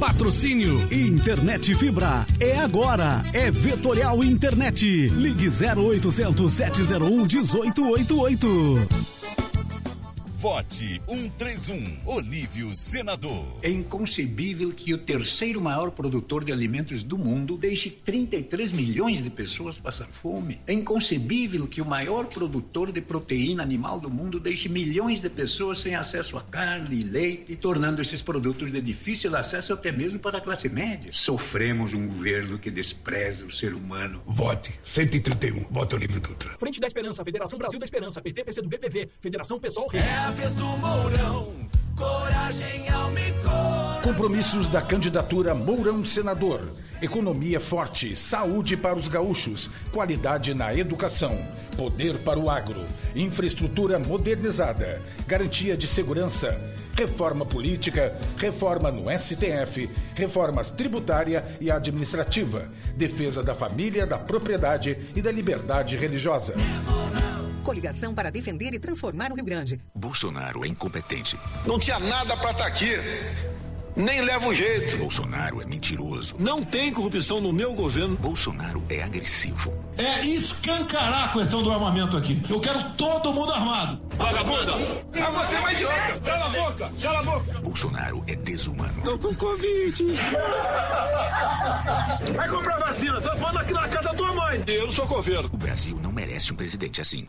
Patrocínio 0.00 0.76
Internet 0.92 1.72
Fibra. 1.76 2.26
É 2.40 2.58
agora. 2.58 3.22
É 3.32 3.52
Vetorial 3.52 4.24
Internet. 4.24 4.84
Ligue 4.84 5.46
0800 5.46 6.52
701 6.52 7.26
1888. 7.26 9.15
Vote 10.46 11.02
131, 11.08 12.02
Olívio 12.06 12.72
Senador. 12.72 13.44
É 13.62 13.68
inconcebível 13.68 14.70
que 14.70 14.94
o 14.94 14.98
terceiro 14.98 15.60
maior 15.60 15.90
produtor 15.90 16.44
de 16.44 16.52
alimentos 16.52 17.02
do 17.02 17.18
mundo 17.18 17.56
deixe 17.58 17.90
33 17.90 18.70
milhões 18.70 19.20
de 19.20 19.28
pessoas 19.28 19.74
passar 19.74 20.06
fome. 20.06 20.60
É 20.64 20.72
inconcebível 20.72 21.66
que 21.66 21.80
o 21.80 21.84
maior 21.84 22.26
produtor 22.26 22.92
de 22.92 23.00
proteína 23.00 23.64
animal 23.64 23.98
do 23.98 24.08
mundo 24.08 24.38
deixe 24.38 24.68
milhões 24.68 25.20
de 25.20 25.28
pessoas 25.28 25.80
sem 25.80 25.96
acesso 25.96 26.38
a 26.38 26.42
carne 26.42 27.00
e 27.00 27.02
leite, 27.02 27.56
tornando 27.56 28.00
esses 28.00 28.22
produtos 28.22 28.70
de 28.70 28.80
difícil 28.80 29.34
acesso 29.34 29.72
até 29.72 29.90
mesmo 29.90 30.20
para 30.20 30.38
a 30.38 30.40
classe 30.40 30.68
média. 30.68 31.10
Sofremos 31.12 31.92
um 31.92 32.06
governo 32.06 32.56
que 32.56 32.70
despreza 32.70 33.44
o 33.44 33.50
ser 33.50 33.74
humano. 33.74 34.22
Vote 34.24 34.78
131, 34.84 35.66
voto 35.72 35.96
Olívio 35.96 36.20
Dutra. 36.20 36.50
Frente 36.56 36.78
da 36.78 36.86
Esperança, 36.86 37.24
Federação 37.24 37.58
Brasil 37.58 37.80
da 37.80 37.84
Esperança, 37.84 38.22
PT, 38.22 38.44
PC 38.44 38.62
do 38.62 38.68
BPV, 38.68 39.08
Federação 39.18 39.58
Pessoal. 39.58 39.88
É 39.92 40.35
do 40.54 40.66
Mourão, 40.76 41.52
coragem 41.96 42.86
Compromissos 44.02 44.68
da 44.68 44.80
candidatura 44.80 45.54
Mourão 45.54 46.04
Senador. 46.04 46.60
Economia 47.02 47.58
forte, 47.58 48.14
saúde 48.14 48.76
para 48.76 48.94
os 48.94 49.08
gaúchos, 49.08 49.68
qualidade 49.90 50.54
na 50.54 50.74
educação, 50.74 51.36
poder 51.76 52.18
para 52.18 52.38
o 52.38 52.48
agro, 52.48 52.84
infraestrutura 53.14 53.98
modernizada, 53.98 55.02
garantia 55.26 55.76
de 55.76 55.88
segurança, 55.88 56.60
reforma 56.94 57.44
política, 57.44 58.16
reforma 58.38 58.92
no 58.92 59.06
STF, 59.18 59.90
reformas 60.14 60.70
tributária 60.70 61.44
e 61.60 61.70
administrativa, 61.70 62.70
defesa 62.94 63.42
da 63.42 63.54
família, 63.54 64.06
da 64.06 64.18
propriedade 64.18 64.98
e 65.16 65.20
da 65.20 65.32
liberdade 65.32 65.96
religiosa. 65.96 66.54
Coligação 67.66 68.14
para 68.14 68.30
defender 68.30 68.74
e 68.74 68.78
transformar 68.78 69.32
o 69.32 69.34
Rio 69.34 69.44
Grande. 69.44 69.80
Bolsonaro 69.92 70.64
é 70.64 70.68
incompetente. 70.68 71.36
Não 71.66 71.80
tinha 71.80 71.98
nada 71.98 72.36
para 72.36 72.52
estar 72.52 72.64
aqui. 72.64 72.92
Nem 73.96 74.20
leva 74.20 74.46
um 74.46 74.54
jeito. 74.54 74.98
Bolsonaro 74.98 75.60
é 75.60 75.66
mentiroso. 75.66 76.36
Não 76.38 76.62
tem 76.62 76.92
corrupção 76.92 77.40
no 77.40 77.52
meu 77.52 77.74
governo. 77.74 78.16
Bolsonaro 78.18 78.84
é 78.88 79.02
agressivo. 79.02 79.72
É 79.98 80.20
escancarar 80.24 81.24
a 81.24 81.32
questão 81.32 81.60
do 81.60 81.72
armamento 81.72 82.16
aqui. 82.16 82.40
Eu 82.48 82.60
quero 82.60 82.78
todo 82.90 83.32
mundo 83.32 83.50
armado. 83.52 84.00
Vagabunda! 84.16 84.74
Ah, 85.20 85.30
você 85.32 85.56
é 85.56 85.58
uma 85.58 85.72
idiota! 85.72 86.20
Cala 86.24 86.46
a 86.46 86.48
boca! 86.50 86.92
Cala 87.02 87.18
a 87.18 87.22
boca! 87.24 87.60
Bolsonaro 87.62 88.22
é 88.28 88.36
desumano. 88.36 89.02
Tô 89.02 89.18
com 89.18 89.34
Covid. 89.34 90.04
Vai 92.36 92.48
comprar 92.48 92.78
vacina, 92.78 93.20
só 93.20 93.34
falando 93.36 93.58
aqui 93.58 93.72
na 93.72 93.88
casa 93.88 94.08
da 94.10 94.14
tua 94.14 94.32
mãe. 94.34 94.62
Eu 94.68 94.92
sou 94.92 95.06
coveiro. 95.06 95.50
O 95.52 95.56
Brasil 95.56 95.98
não 96.02 96.05
merece 96.36 96.52
um 96.52 96.56
presidente 96.56 97.00
assim. 97.00 97.26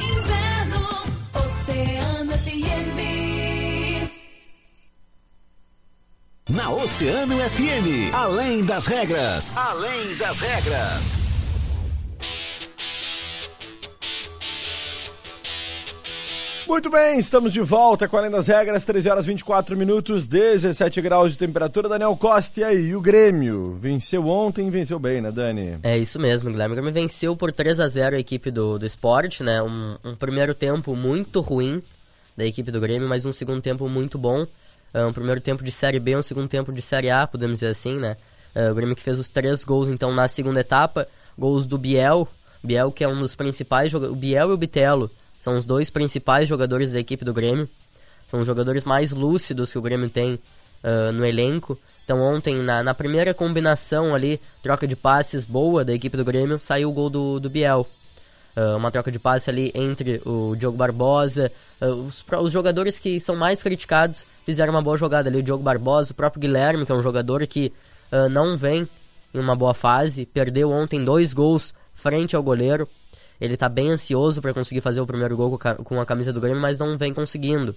Inverno, 0.00 0.80
Oceano 1.34 2.32
FM. 2.38 2.98
Na 6.50 6.70
Oceano 6.70 7.36
FM, 7.36 8.14
além 8.14 8.64
das 8.64 8.86
regras, 8.86 9.56
além 9.56 10.16
das 10.16 10.40
regras. 10.40 11.37
Muito 16.68 16.90
bem, 16.90 17.18
estamos 17.18 17.54
de 17.54 17.62
volta 17.62 18.06
com 18.06 18.18
Além 18.18 18.30
das 18.30 18.46
Regras, 18.46 18.84
13 18.84 19.08
horas 19.08 19.24
24 19.24 19.74
minutos, 19.74 20.26
17 20.26 21.00
graus 21.00 21.32
de 21.32 21.38
temperatura. 21.38 21.88
Daniel 21.88 22.14
Costa, 22.14 22.60
e 22.60 22.64
aí, 22.64 22.94
o 22.94 23.00
Grêmio? 23.00 23.74
Venceu 23.74 24.28
ontem, 24.28 24.68
venceu 24.68 24.98
bem, 24.98 25.22
né, 25.22 25.32
Dani? 25.32 25.78
É 25.82 25.96
isso 25.96 26.20
mesmo, 26.20 26.50
Guilherme. 26.50 26.74
O 26.74 26.76
Grêmio 26.76 26.92
venceu 26.92 27.34
por 27.34 27.52
3 27.52 27.80
a 27.80 27.88
0 27.88 28.16
a 28.16 28.18
equipe 28.18 28.50
do, 28.50 28.78
do 28.78 28.84
esporte, 28.84 29.42
né? 29.42 29.62
Um, 29.62 29.96
um 30.04 30.14
primeiro 30.14 30.54
tempo 30.54 30.94
muito 30.94 31.40
ruim 31.40 31.82
da 32.36 32.44
equipe 32.44 32.70
do 32.70 32.82
Grêmio, 32.82 33.08
mas 33.08 33.24
um 33.24 33.32
segundo 33.32 33.62
tempo 33.62 33.88
muito 33.88 34.18
bom. 34.18 34.42
Uh, 34.42 35.06
um 35.08 35.12
primeiro 35.12 35.40
tempo 35.40 35.64
de 35.64 35.72
Série 35.72 35.98
B, 35.98 36.18
um 36.18 36.22
segundo 36.22 36.48
tempo 36.48 36.70
de 36.70 36.82
Série 36.82 37.08
A, 37.08 37.26
podemos 37.26 37.60
dizer 37.60 37.68
assim, 37.68 37.98
né? 37.98 38.14
Uh, 38.54 38.72
o 38.72 38.74
Grêmio 38.74 38.94
que 38.94 39.02
fez 39.02 39.18
os 39.18 39.30
três 39.30 39.64
gols, 39.64 39.88
então, 39.88 40.14
na 40.14 40.28
segunda 40.28 40.60
etapa. 40.60 41.08
Gols 41.36 41.64
do 41.64 41.78
Biel, 41.78 42.28
Biel 42.62 42.92
que 42.92 43.02
é 43.02 43.08
um 43.08 43.18
dos 43.18 43.34
principais 43.34 43.90
jogadores... 43.90 44.14
O 44.14 44.20
Biel 44.20 44.50
e 44.50 44.52
o 44.52 44.58
Bitelo 44.58 45.10
são 45.38 45.56
os 45.56 45.64
dois 45.64 45.88
principais 45.88 46.48
jogadores 46.48 46.92
da 46.92 46.98
equipe 46.98 47.24
do 47.24 47.32
Grêmio. 47.32 47.68
São 48.28 48.40
os 48.40 48.46
jogadores 48.46 48.84
mais 48.84 49.12
lúcidos 49.12 49.72
que 49.72 49.78
o 49.78 49.82
Grêmio 49.82 50.10
tem 50.10 50.34
uh, 50.34 51.12
no 51.12 51.24
elenco. 51.24 51.78
Então 52.04 52.20
ontem, 52.20 52.56
na, 52.56 52.82
na, 52.82 52.92
primeira 52.92 53.32
combinação 53.32 54.14
ali, 54.14 54.40
troca 54.62 54.86
de 54.86 54.96
passes 54.96 55.46
boa 55.46 55.84
da 55.84 55.94
equipe 55.94 56.16
do 56.16 56.24
Grêmio, 56.24 56.58
saiu 56.58 56.90
o 56.90 56.92
gol 56.92 57.08
do, 57.08 57.38
do 57.38 57.48
Biel. 57.48 57.86
Uh, 58.56 58.76
uma 58.76 58.90
troca 58.90 59.12
de 59.12 59.20
passe 59.20 59.48
ali 59.48 59.70
entre 59.74 60.20
o 60.24 60.56
Diogo 60.56 60.76
Barbosa. 60.76 61.52
Uh, 61.80 62.06
os, 62.06 62.24
os, 62.42 62.52
jogadores 62.52 62.98
que 62.98 63.20
são 63.20 63.36
mais 63.36 63.62
criticados 63.62 64.26
fizeram 64.44 64.72
uma 64.72 64.82
boa 64.82 64.96
jogada 64.96 65.28
ali. 65.28 65.38
O 65.38 65.42
Diogo 65.42 65.62
Barbosa, 65.62 66.10
o 66.10 66.14
próprio 66.14 66.40
Guilherme, 66.40 66.84
que 66.84 66.90
é 66.90 66.94
um 66.94 67.02
jogador 67.02 67.46
que 67.46 67.72
não 68.30 68.56
vem 68.56 68.88
em 69.34 69.38
uma 69.38 69.54
boa 69.54 69.74
fase. 69.74 70.24
Perdeu 70.24 70.70
ontem 70.72 71.04
dois 71.04 71.34
gols 71.34 71.74
frente 71.92 72.34
ao 72.34 72.42
goleiro. 72.42 72.88
Ele 73.40 73.56
tá 73.56 73.68
bem 73.68 73.90
ansioso 73.90 74.42
para 74.42 74.52
conseguir 74.52 74.80
fazer 74.80 75.00
o 75.00 75.06
primeiro 75.06 75.36
gol 75.36 75.58
com 75.84 76.00
a 76.00 76.06
camisa 76.06 76.32
do 76.32 76.40
Grêmio, 76.40 76.60
mas 76.60 76.78
não 76.80 76.98
vem 76.98 77.14
conseguindo. 77.14 77.74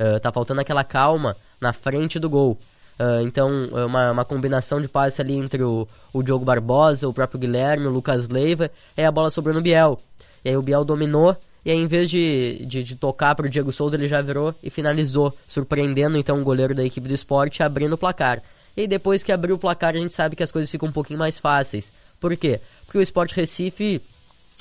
Uh, 0.00 0.18
tá 0.20 0.32
faltando 0.32 0.60
aquela 0.60 0.82
calma 0.82 1.36
na 1.60 1.72
frente 1.72 2.18
do 2.18 2.28
gol. 2.30 2.58
Uh, 2.98 3.22
então, 3.22 3.48
uma, 3.86 4.10
uma, 4.10 4.24
combinação 4.24 4.80
de 4.80 4.88
passe 4.88 5.20
ali 5.20 5.36
entre 5.36 5.62
o, 5.62 5.88
o 6.12 6.22
Diogo 6.22 6.44
Barbosa, 6.44 7.08
o 7.08 7.12
próprio 7.12 7.40
Guilherme, 7.40 7.86
o 7.86 7.90
Lucas 7.90 8.28
Leiva, 8.28 8.70
e 8.96 9.02
a 9.02 9.10
bola 9.10 9.30
sobrou 9.30 9.54
no 9.54 9.60
Biel. 9.60 9.98
E 10.44 10.50
aí 10.50 10.56
o 10.56 10.62
Biel 10.62 10.84
dominou, 10.84 11.36
e 11.64 11.70
aí 11.70 11.78
em 11.78 11.86
vez 11.86 12.10
de, 12.10 12.64
de, 12.66 12.82
de 12.82 12.96
tocar 12.96 13.34
pro 13.34 13.48
Diego 13.48 13.72
Souza, 13.72 13.96
ele 13.96 14.08
já 14.08 14.20
virou 14.20 14.54
e 14.62 14.70
finalizou, 14.70 15.34
surpreendendo 15.46 16.16
então 16.16 16.40
o 16.40 16.44
goleiro 16.44 16.74
da 16.74 16.84
equipe 16.84 17.08
do 17.08 17.14
esporte, 17.14 17.62
abrindo 17.62 17.94
o 17.94 17.98
placar. 17.98 18.42
E 18.76 18.86
depois 18.86 19.22
que 19.22 19.32
abriu 19.32 19.56
o 19.56 19.58
placar, 19.58 19.94
a 19.94 19.98
gente 19.98 20.14
sabe 20.14 20.34
que 20.34 20.42
as 20.42 20.50
coisas 20.50 20.70
ficam 20.70 20.88
um 20.88 20.92
pouquinho 20.92 21.18
mais 21.18 21.38
fáceis. 21.38 21.92
Por 22.18 22.36
quê? 22.36 22.60
Porque 22.86 22.98
o 22.98 23.02
Sport 23.02 23.32
Recife 23.32 24.00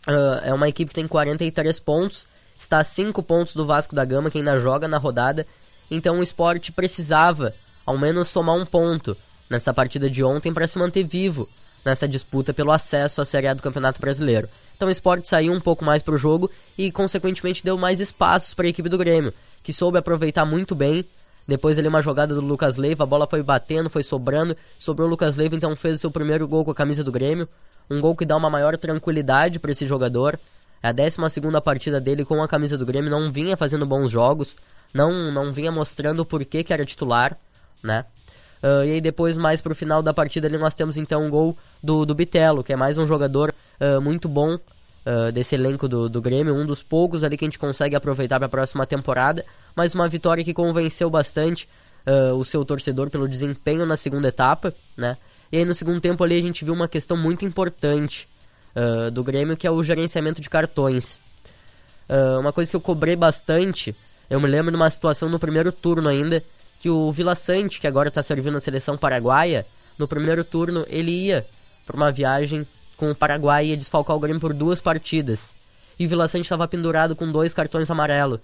Uh, 0.08 0.42
é 0.44 0.54
uma 0.54 0.68
equipe 0.68 0.90
que 0.90 0.96
tem 0.96 1.08
43 1.08 1.80
pontos, 1.80 2.28
está 2.58 2.80
a 2.80 2.84
5 2.84 3.22
pontos 3.24 3.56
do 3.56 3.66
Vasco 3.66 3.96
da 3.96 4.04
Gama, 4.04 4.32
que 4.32 4.40
ainda 4.40 4.58
joga 4.58 4.88
na 4.88 4.98
rodada. 4.98 5.46
Então 5.90 6.20
o 6.20 6.24
esporte 6.24 6.72
precisava, 6.72 7.54
ao 7.86 7.98
menos, 7.98 8.28
somar 8.30 8.56
um 8.56 8.66
ponto 8.66 9.16
nessa 9.50 9.74
partida 9.74 10.10
de 10.10 10.24
ontem 10.24 10.54
para 10.54 10.68
se 10.68 10.80
manter 10.80 11.04
vivo 11.04 11.48
nessa 11.84 12.08
disputa 12.08 12.54
pelo 12.54 12.72
acesso 12.72 13.22
à 13.22 13.26
Série 13.26 13.48
A 13.48 13.54
do 13.54 13.64
Campeonato 13.64 14.00
Brasileiro. 14.00 14.48
Então 14.76 14.88
o 14.88 14.92
esporte 14.92 15.28
saiu 15.28 15.54
um 15.54 15.60
pouco 15.60 15.84
mais 15.84 16.02
para 16.02 16.16
o 16.16 16.18
jogo 16.18 16.50
e, 16.78 16.92
consequentemente, 16.92 17.64
deu 17.64 17.78
mais 17.78 18.00
espaços 18.00 18.54
para 18.54 18.66
a 18.66 18.70
equipe 18.70 18.90
do 18.90 18.98
Grêmio, 18.98 19.34
que 19.62 19.74
soube 19.74 19.98
aproveitar 19.98 20.46
muito 20.46 20.74
bem. 20.74 21.06
Depois 21.48 21.78
ali 21.78 21.88
uma 21.88 22.02
jogada 22.02 22.34
do 22.34 22.42
Lucas 22.42 22.78
Leiva, 22.78 23.04
a 23.04 23.08
bola 23.08 23.28
foi 23.28 23.44
batendo, 23.44 23.90
foi 23.90 24.04
sobrando, 24.04 24.56
sobrou 24.80 25.08
o 25.08 25.12
Lucas 25.12 25.36
Leiva, 25.36 25.56
então 25.56 25.76
fez 25.76 25.98
o 25.98 26.02
seu 26.02 26.12
primeiro 26.12 26.48
gol 26.48 26.64
com 26.64 26.72
a 26.72 26.76
camisa 26.76 27.04
do 27.04 27.12
Grêmio 27.12 27.48
um 27.92 28.00
gol 28.00 28.16
que 28.16 28.26
dá 28.26 28.38
uma 28.38 28.50
maior 28.50 28.78
tranquilidade 28.78 29.60
para 29.60 29.72
esse 29.72 29.86
jogador. 29.86 30.40
É 30.82 30.88
a 30.88 30.92
12 30.92 31.18
partida 31.64 32.00
dele 32.00 32.24
com 32.24 32.42
a 32.42 32.48
camisa 32.48 32.78
do 32.78 32.86
Grêmio, 32.86 33.12
não 33.12 33.32
vinha 33.32 33.56
fazendo 33.58 33.86
bons 33.86 34.10
jogos, 34.10 34.56
não, 34.94 35.32
não 35.32 35.52
vinha 35.52 35.72
mostrando 35.72 36.22
o 36.22 36.26
porquê 36.26 36.64
que 36.64 36.74
era 36.74 36.86
titular, 36.86 37.38
né? 37.84 38.06
Uh, 38.64 38.86
e 38.86 38.92
aí 38.94 39.02
depois, 39.02 39.38
mais 39.38 39.62
pro 39.62 39.76
final 39.76 40.02
da 40.02 40.14
partida 40.14 40.48
ali, 40.48 40.58
nós 40.58 40.76
temos 40.76 40.96
então 40.96 41.26
um 41.26 41.30
gol 41.30 41.58
do, 41.84 42.06
do 42.06 42.16
Bitelo, 42.16 42.64
que 42.64 42.72
é 42.72 42.76
mais 42.76 42.98
um 42.98 43.06
jogador 43.08 43.54
uh, 43.80 44.00
muito 44.00 44.30
bom 44.30 44.56
uh, 44.56 45.32
desse 45.34 45.56
elenco 45.56 45.88
do, 45.88 46.08
do 46.08 46.22
Grêmio, 46.22 46.56
um 46.56 46.66
dos 46.66 46.82
poucos 46.82 47.24
ali 47.24 47.38
que 47.38 47.44
a 47.44 47.48
gente 47.48 47.60
consegue 47.60 47.96
aproveitar 47.96 48.40
para 48.40 48.46
a 48.46 48.50
próxima 48.50 48.86
temporada, 48.86 49.44
mas 49.76 49.96
uma 49.96 50.08
vitória 50.08 50.44
que 50.44 50.54
convenceu 50.54 51.10
bastante 51.10 51.68
o 52.36 52.44
seu 52.44 52.66
torcedor 52.66 53.12
pelo 53.12 53.28
desempenho 53.28 53.86
na 53.86 53.96
segunda 53.96 54.30
etapa, 54.30 54.74
né? 54.98 55.18
E 55.52 55.58
aí 55.58 55.66
no 55.66 55.76
segundo 55.76 56.00
tempo 56.00 56.24
ali 56.24 56.38
a 56.38 56.42
gente 56.42 56.64
viu 56.64 56.74
uma 56.74 56.88
questão 56.88 57.18
muito 57.18 57.46
importante 57.46 58.28
uh, 58.76 59.12
do 59.12 59.24
Grêmio, 59.24 59.58
que 59.58 59.68
é 59.68 59.72
o 59.72 59.84
gerenciamento 59.84 60.42
de 60.42 60.50
cartões. 60.50 61.20
Uh, 62.10 62.40
uma 62.40 62.54
coisa 62.54 62.72
que 62.72 62.76
eu 62.76 62.82
cobrei 62.82 63.16
bastante, 63.16 63.96
eu 64.30 64.40
me 64.40 64.48
lembro 64.48 64.72
de 64.72 64.78
uma 64.78 64.90
situação 64.90 65.30
no 65.30 65.40
primeiro 65.40 65.72
turno 65.72 66.08
ainda, 66.08 66.44
que 66.80 66.90
o 66.90 67.12
Vila 67.12 67.36
Sante, 67.36 67.80
que 67.80 67.88
agora 67.88 68.08
está 68.08 68.24
servindo 68.24 68.58
a 68.58 68.62
seleção 68.62 68.98
paraguaia, 68.98 69.66
no 69.98 70.08
primeiro 70.08 70.44
turno 70.44 70.86
ele 70.90 71.12
ia 71.12 71.46
para 71.86 71.96
uma 71.96 72.12
viagem 72.12 72.66
com 72.98 73.12
o 73.12 73.16
Paraguai 73.16 73.66
e 73.66 73.70
ia 73.70 73.78
desfalcar 73.78 74.16
o 74.16 74.20
Grêmio 74.20 74.40
por 74.40 74.54
duas 74.54 74.80
partidas. 74.80 75.54
E 76.00 76.06
o 76.06 76.10
Vila 76.10 76.28
Sante 76.28 76.44
estava 76.44 76.68
pendurado 76.68 77.16
com 77.16 77.32
dois 77.32 77.54
cartões 77.54 77.90
amarelos. 77.92 78.40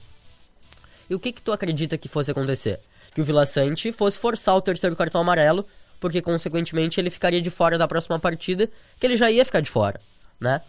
E 1.10 1.16
o 1.16 1.20
que 1.20 1.32
que 1.32 1.42
tu 1.42 1.52
acredita 1.52 1.98
que 1.98 2.10
fosse 2.10 2.32
acontecer? 2.32 2.80
Que 3.14 3.22
o 3.22 3.24
Vila 3.24 3.46
Sante 3.46 3.92
fosse 3.92 4.20
forçar 4.20 4.56
o 4.56 4.62
terceiro 4.62 4.96
cartão 4.96 5.22
amarelo 5.22 5.66
porque 6.00 6.22
consequentemente 6.22 7.00
ele 7.00 7.10
ficaria 7.10 7.42
de 7.42 7.50
fora 7.50 7.78
da 7.78 7.88
próxima 7.88 8.20
partida, 8.20 8.70
que 9.00 9.06
ele 9.06 9.18
já 9.18 9.30
ia 9.32 9.44
ficar 9.44 9.62
de 9.62 9.70
fora, 9.70 10.00
né? 10.40 10.62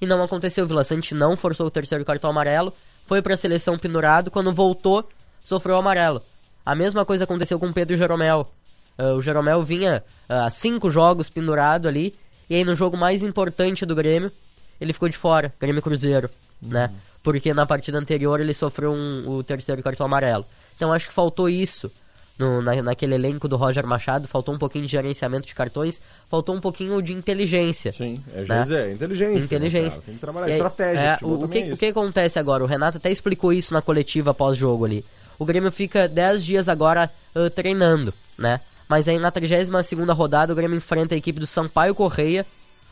E 0.00 0.06
não 0.06 0.22
aconteceu, 0.22 0.64
o 0.64 0.68
Vila 0.68 0.84
Sante 0.84 1.14
não 1.14 1.36
forçou 1.36 1.66
o 1.66 1.70
terceiro 1.70 2.04
cartão 2.04 2.30
amarelo, 2.30 2.72
foi 3.06 3.22
para 3.22 3.34
a 3.34 3.36
seleção 3.36 3.78
pendurado, 3.78 4.30
quando 4.30 4.52
voltou, 4.52 5.06
sofreu 5.42 5.76
o 5.76 5.78
amarelo. 5.78 6.22
A 6.64 6.74
mesma 6.74 7.04
coisa 7.04 7.24
aconteceu 7.24 7.58
com 7.58 7.66
o 7.66 7.72
Pedro 7.72 7.96
Jeromel. 7.96 8.50
Uh, 8.98 9.14
o 9.14 9.20
Jeromel 9.20 9.62
vinha 9.62 10.02
uh, 10.28 10.46
a 10.46 10.50
cinco 10.50 10.90
jogos 10.90 11.28
pendurado 11.28 11.88
ali, 11.88 12.14
e 12.48 12.54
aí 12.54 12.64
no 12.64 12.74
jogo 12.74 12.96
mais 12.96 13.22
importante 13.22 13.84
do 13.84 13.94
Grêmio, 13.94 14.32
ele 14.80 14.92
ficou 14.92 15.08
de 15.08 15.16
fora, 15.16 15.52
Grêmio 15.60 15.82
Cruzeiro, 15.82 16.28
né? 16.60 16.86
Uhum. 16.86 16.98
Porque 17.22 17.54
na 17.54 17.64
partida 17.64 17.98
anterior 17.98 18.40
ele 18.40 18.52
sofreu 18.52 18.92
um, 18.92 19.28
o 19.28 19.42
terceiro 19.42 19.82
cartão 19.82 20.04
amarelo. 20.06 20.44
Então 20.76 20.92
acho 20.92 21.08
que 21.08 21.14
faltou 21.14 21.48
isso 21.48 21.90
no, 22.38 22.60
na, 22.60 22.82
naquele 22.82 23.14
elenco 23.14 23.46
do 23.46 23.56
Roger 23.56 23.86
Machado, 23.86 24.26
faltou 24.26 24.54
um 24.54 24.58
pouquinho 24.58 24.84
de 24.84 24.90
gerenciamento 24.90 25.46
de 25.46 25.54
cartões, 25.54 26.02
faltou 26.28 26.54
um 26.54 26.60
pouquinho 26.60 27.00
de 27.00 27.12
inteligência. 27.12 27.92
Sim, 27.92 28.22
é, 28.32 28.44
né? 28.44 28.62
dizer, 28.62 28.92
inteligência. 28.92 29.38
Né, 29.38 29.44
inteligência. 29.44 29.98
Né, 29.98 30.02
Tem 30.06 30.14
que 30.14 30.20
trabalhar 30.20 30.48
estratégia. 30.48 31.18
É, 31.20 31.24
o, 31.24 31.44
o, 31.44 31.48
que, 31.48 31.58
é 31.58 31.72
o 31.72 31.76
que 31.76 31.86
acontece 31.86 32.38
agora? 32.38 32.64
O 32.64 32.66
Renato 32.66 32.98
até 32.98 33.10
explicou 33.10 33.52
isso 33.52 33.72
na 33.72 33.80
coletiva 33.80 34.34
pós-jogo 34.34 34.84
ali. 34.84 35.04
O 35.38 35.44
Grêmio 35.44 35.70
fica 35.70 36.08
10 36.08 36.44
dias 36.44 36.68
agora 36.68 37.10
uh, 37.34 37.50
treinando, 37.50 38.12
né? 38.38 38.60
Mas 38.88 39.08
aí 39.08 39.18
na 39.18 39.30
32 39.30 39.86
segunda 39.86 40.12
rodada 40.12 40.52
o 40.52 40.56
Grêmio 40.56 40.76
enfrenta 40.76 41.14
a 41.14 41.18
equipe 41.18 41.40
do 41.40 41.46
Sampaio 41.46 41.94
Correia 41.94 42.46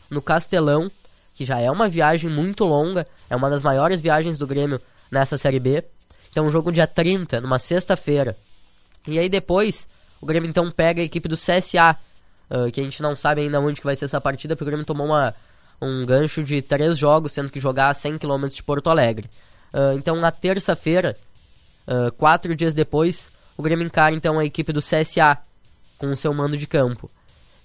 no 0.09 0.21
Castelão, 0.21 0.91
que 1.35 1.45
já 1.45 1.59
é 1.59 1.69
uma 1.69 1.87
viagem 1.87 2.29
muito 2.29 2.65
longa, 2.65 3.07
é 3.29 3.35
uma 3.35 3.49
das 3.49 3.63
maiores 3.63 4.01
viagens 4.01 4.37
do 4.37 4.47
Grêmio 4.47 4.79
nessa 5.11 5.37
Série 5.37 5.59
B. 5.59 5.83
Então, 6.31 6.45
um 6.45 6.49
jogo 6.49 6.71
dia 6.71 6.87
30, 6.87 7.41
numa 7.41 7.59
sexta-feira, 7.59 8.35
e 9.07 9.19
aí 9.19 9.29
depois, 9.29 9.87
o 10.21 10.25
Grêmio 10.25 10.49
então 10.49 10.69
pega 10.71 11.01
a 11.01 11.05
equipe 11.05 11.27
do 11.27 11.35
CSA, 11.35 11.97
uh, 12.49 12.71
que 12.71 12.79
a 12.79 12.83
gente 12.83 13.01
não 13.01 13.15
sabe 13.15 13.41
ainda 13.41 13.59
onde 13.59 13.79
que 13.79 13.85
vai 13.85 13.95
ser 13.95 14.05
essa 14.05 14.21
partida, 14.21 14.55
porque 14.55 14.63
o 14.63 14.67
Grêmio 14.67 14.85
tomou 14.85 15.07
uma, 15.07 15.35
um 15.81 16.05
gancho 16.05 16.43
de 16.43 16.61
três 16.61 16.97
jogos, 16.97 17.33
tendo 17.33 17.51
que 17.51 17.59
jogar 17.59 17.89
a 17.89 17.93
100 17.93 18.17
km 18.17 18.47
de 18.47 18.63
Porto 18.63 18.89
Alegre. 18.89 19.29
Uh, 19.73 19.97
então 19.97 20.15
na 20.15 20.31
terça-feira, 20.31 21.17
uh, 21.87 22.11
quatro 22.13 22.55
dias 22.55 22.73
depois, 22.73 23.31
o 23.57 23.63
Grêmio 23.63 23.85
encara 23.85 24.15
então 24.15 24.39
a 24.39 24.45
equipe 24.45 24.71
do 24.71 24.81
CSA 24.81 25.37
com 25.97 26.07
o 26.07 26.15
seu 26.15 26.33
mando 26.33 26.57
de 26.57 26.67
campo. 26.67 27.09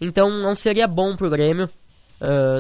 Então 0.00 0.30
não 0.30 0.54
seria 0.54 0.86
bom 0.86 1.16
pro 1.16 1.30
Grêmio 1.30 1.68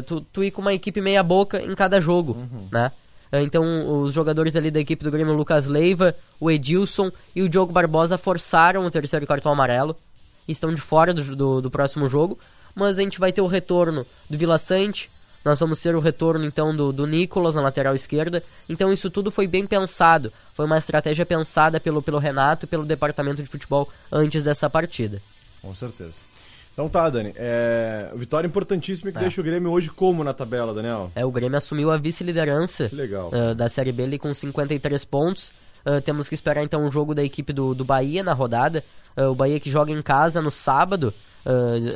tu, 0.06 0.20
tu 0.20 0.44
ir 0.44 0.52
com 0.52 0.60
uma 0.60 0.72
equipe 0.72 1.00
meia 1.00 1.20
boca 1.20 1.60
em 1.60 1.74
cada 1.74 2.00
jogo, 2.00 2.32
uhum. 2.32 2.68
né? 2.70 2.92
Ah, 3.30 3.42
então, 3.42 4.02
os 4.02 4.12
jogadores 4.12 4.56
ali 4.56 4.70
da 4.70 4.80
equipe 4.80 5.04
do 5.04 5.10
Grêmio, 5.10 5.34
Lucas 5.34 5.66
Leiva, 5.66 6.14
o 6.40 6.50
Edilson 6.50 7.10
e 7.34 7.42
o 7.42 7.48
Diogo 7.48 7.72
Barbosa 7.72 8.16
forçaram 8.16 8.84
o 8.84 8.90
terceiro 8.90 9.26
cartão 9.26 9.52
amarelo. 9.52 9.96
Estão 10.46 10.72
de 10.74 10.80
fora 10.80 11.12
do, 11.12 11.36
do, 11.36 11.60
do 11.60 11.70
próximo 11.70 12.08
jogo. 12.08 12.38
Mas 12.74 12.98
a 12.98 13.02
gente 13.02 13.18
vai 13.18 13.32
ter 13.32 13.40
o 13.40 13.46
retorno 13.46 14.06
do 14.30 14.38
Vila 14.38 14.56
Sante. 14.56 15.10
Nós 15.44 15.60
vamos 15.60 15.80
ter 15.80 15.94
o 15.94 16.00
retorno 16.00 16.44
então 16.44 16.74
do, 16.74 16.92
do 16.92 17.06
Nicolas 17.06 17.54
na 17.54 17.62
lateral 17.62 17.94
esquerda. 17.94 18.42
Então 18.68 18.92
isso 18.92 19.10
tudo 19.10 19.30
foi 19.30 19.46
bem 19.46 19.66
pensado. 19.66 20.32
Foi 20.54 20.64
uma 20.64 20.78
estratégia 20.78 21.26
pensada 21.26 21.80
pelo, 21.80 22.02
pelo 22.02 22.18
Renato 22.18 22.66
e 22.66 22.68
pelo 22.68 22.84
departamento 22.84 23.42
de 23.42 23.48
futebol 23.48 23.88
antes 24.12 24.44
dessa 24.44 24.70
partida. 24.70 25.20
Com 25.60 25.74
certeza. 25.74 26.20
Então 26.78 26.88
tá, 26.88 27.10
Dani. 27.10 27.32
É... 27.34 28.08
Vitória 28.14 28.46
importantíssima 28.46 29.10
que 29.10 29.18
é. 29.18 29.22
deixa 29.22 29.40
o 29.40 29.44
Grêmio 29.44 29.68
hoje 29.68 29.90
como 29.90 30.22
na 30.22 30.32
tabela, 30.32 30.72
Daniel? 30.72 31.10
É, 31.12 31.24
o 31.24 31.32
Grêmio 31.32 31.58
assumiu 31.58 31.90
a 31.90 31.96
vice-liderança 31.96 32.88
uh, 32.88 33.52
da 33.52 33.68
Série 33.68 33.90
B 33.90 34.04
ali 34.04 34.16
com 34.16 34.32
53 34.32 35.04
pontos. 35.04 35.50
Uh, 35.84 36.00
temos 36.00 36.28
que 36.28 36.36
esperar 36.36 36.62
então 36.62 36.86
o 36.86 36.90
jogo 36.92 37.16
da 37.16 37.24
equipe 37.24 37.52
do, 37.52 37.74
do 37.74 37.84
Bahia 37.84 38.22
na 38.22 38.32
rodada. 38.32 38.84
Uh, 39.16 39.24
o 39.24 39.34
Bahia 39.34 39.58
que 39.58 39.68
joga 39.68 39.90
em 39.90 40.00
casa 40.00 40.40
no 40.40 40.52
sábado, 40.52 41.12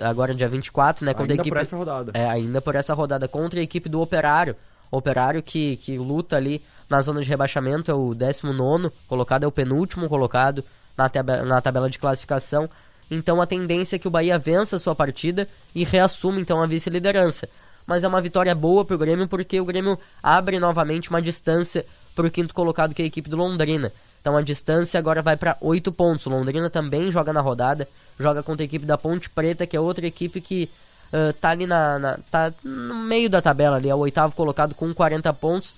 agora 0.00 0.34
dia 0.34 0.48
24, 0.48 1.06
né? 1.06 1.12
Contra 1.14 1.32
ainda 1.32 1.34
a 1.34 1.36
equipe... 1.36 1.50
por 1.50 1.62
essa 1.62 1.76
rodada. 1.76 2.12
É, 2.12 2.26
ainda 2.26 2.60
por 2.60 2.74
essa 2.74 2.92
rodada, 2.92 3.28
contra 3.28 3.60
a 3.60 3.62
equipe 3.62 3.88
do 3.88 4.00
Operário. 4.00 4.56
Operário 4.90 5.40
que, 5.44 5.76
que 5.76 5.96
luta 5.96 6.36
ali 6.36 6.60
na 6.90 7.00
zona 7.02 7.22
de 7.22 7.28
rebaixamento 7.28 7.88
é 7.88 7.94
o 7.94 8.14
19 8.14 8.90
colocado, 9.06 9.44
é 9.44 9.46
o 9.46 9.52
penúltimo 9.52 10.08
colocado 10.08 10.64
na, 10.98 11.08
tab 11.08 11.28
na 11.46 11.60
tabela 11.60 11.88
de 11.88 12.00
classificação. 12.00 12.68
Então 13.14 13.42
a 13.42 13.46
tendência 13.46 13.96
é 13.96 13.98
que 13.98 14.09
o 14.09 14.11
Bahia 14.11 14.38
vença 14.38 14.77
a 14.77 14.79
sua 14.79 14.94
partida 14.94 15.46
e 15.75 15.85
reassuma 15.85 16.40
então 16.40 16.62
a 16.62 16.66
vice-liderança. 16.66 17.46
Mas 17.87 18.03
é 18.03 18.09
uma 18.09 18.22
vitória 18.22 18.55
boa 18.55 18.87
para 18.87 18.96
o 18.96 18.98
Grêmio 18.98 19.29
porque 19.29 19.61
o 19.61 19.66
Grêmio 19.66 19.98
abre 20.22 20.59
novamente 20.59 21.11
uma 21.11 21.20
distância 21.20 21.85
para 22.14 22.27
o 22.27 22.31
quinto 22.31 22.55
colocado 22.55 22.94
que 22.94 23.03
é 23.03 23.05
a 23.05 23.09
equipe 23.09 23.29
do 23.29 23.37
Londrina. 23.37 23.92
Então 24.18 24.35
a 24.35 24.40
distância 24.40 24.98
agora 24.98 25.20
vai 25.20 25.37
para 25.37 25.59
8 25.61 25.92
pontos. 25.92 26.25
O 26.25 26.31
Londrina 26.31 26.70
também 26.70 27.12
joga 27.12 27.35
na 27.35 27.42
rodada, 27.42 27.87
joga 28.18 28.42
contra 28.42 28.64
a 28.64 28.66
equipe 28.66 28.87
da 28.87 28.96
Ponte 28.96 29.29
Preta, 29.29 29.66
que 29.66 29.77
é 29.77 29.81
outra 29.81 30.07
equipe 30.07 30.40
que 30.40 30.70
uh, 31.12 31.35
tá 31.35 31.51
ali 31.51 31.66
na, 31.66 31.98
na, 31.98 32.18
tá 32.31 32.51
no 32.64 32.94
meio 32.94 33.29
da 33.29 33.42
tabela 33.42 33.77
ali, 33.77 33.90
é 33.90 33.94
o 33.94 33.98
oitavo 33.98 34.35
colocado 34.35 34.75
com 34.75 34.94
40 34.94 35.31
pontos. 35.35 35.77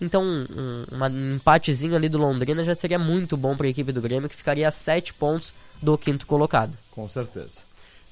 Então 0.00 0.22
um, 0.22 0.84
um 0.92 1.34
empatezinho 1.34 1.94
ali 1.94 2.08
do 2.08 2.18
Londrina 2.18 2.64
já 2.64 2.74
seria 2.74 2.98
muito 2.98 3.36
bom 3.36 3.56
para 3.56 3.66
a 3.66 3.70
equipe 3.70 3.92
do 3.92 4.00
Grêmio, 4.00 4.28
que 4.28 4.36
ficaria 4.36 4.68
a 4.68 4.70
7 4.70 5.14
pontos 5.14 5.54
do 5.80 5.96
quinto 5.96 6.26
colocado. 6.26 6.76
Com 6.90 7.08
certeza. 7.08 7.62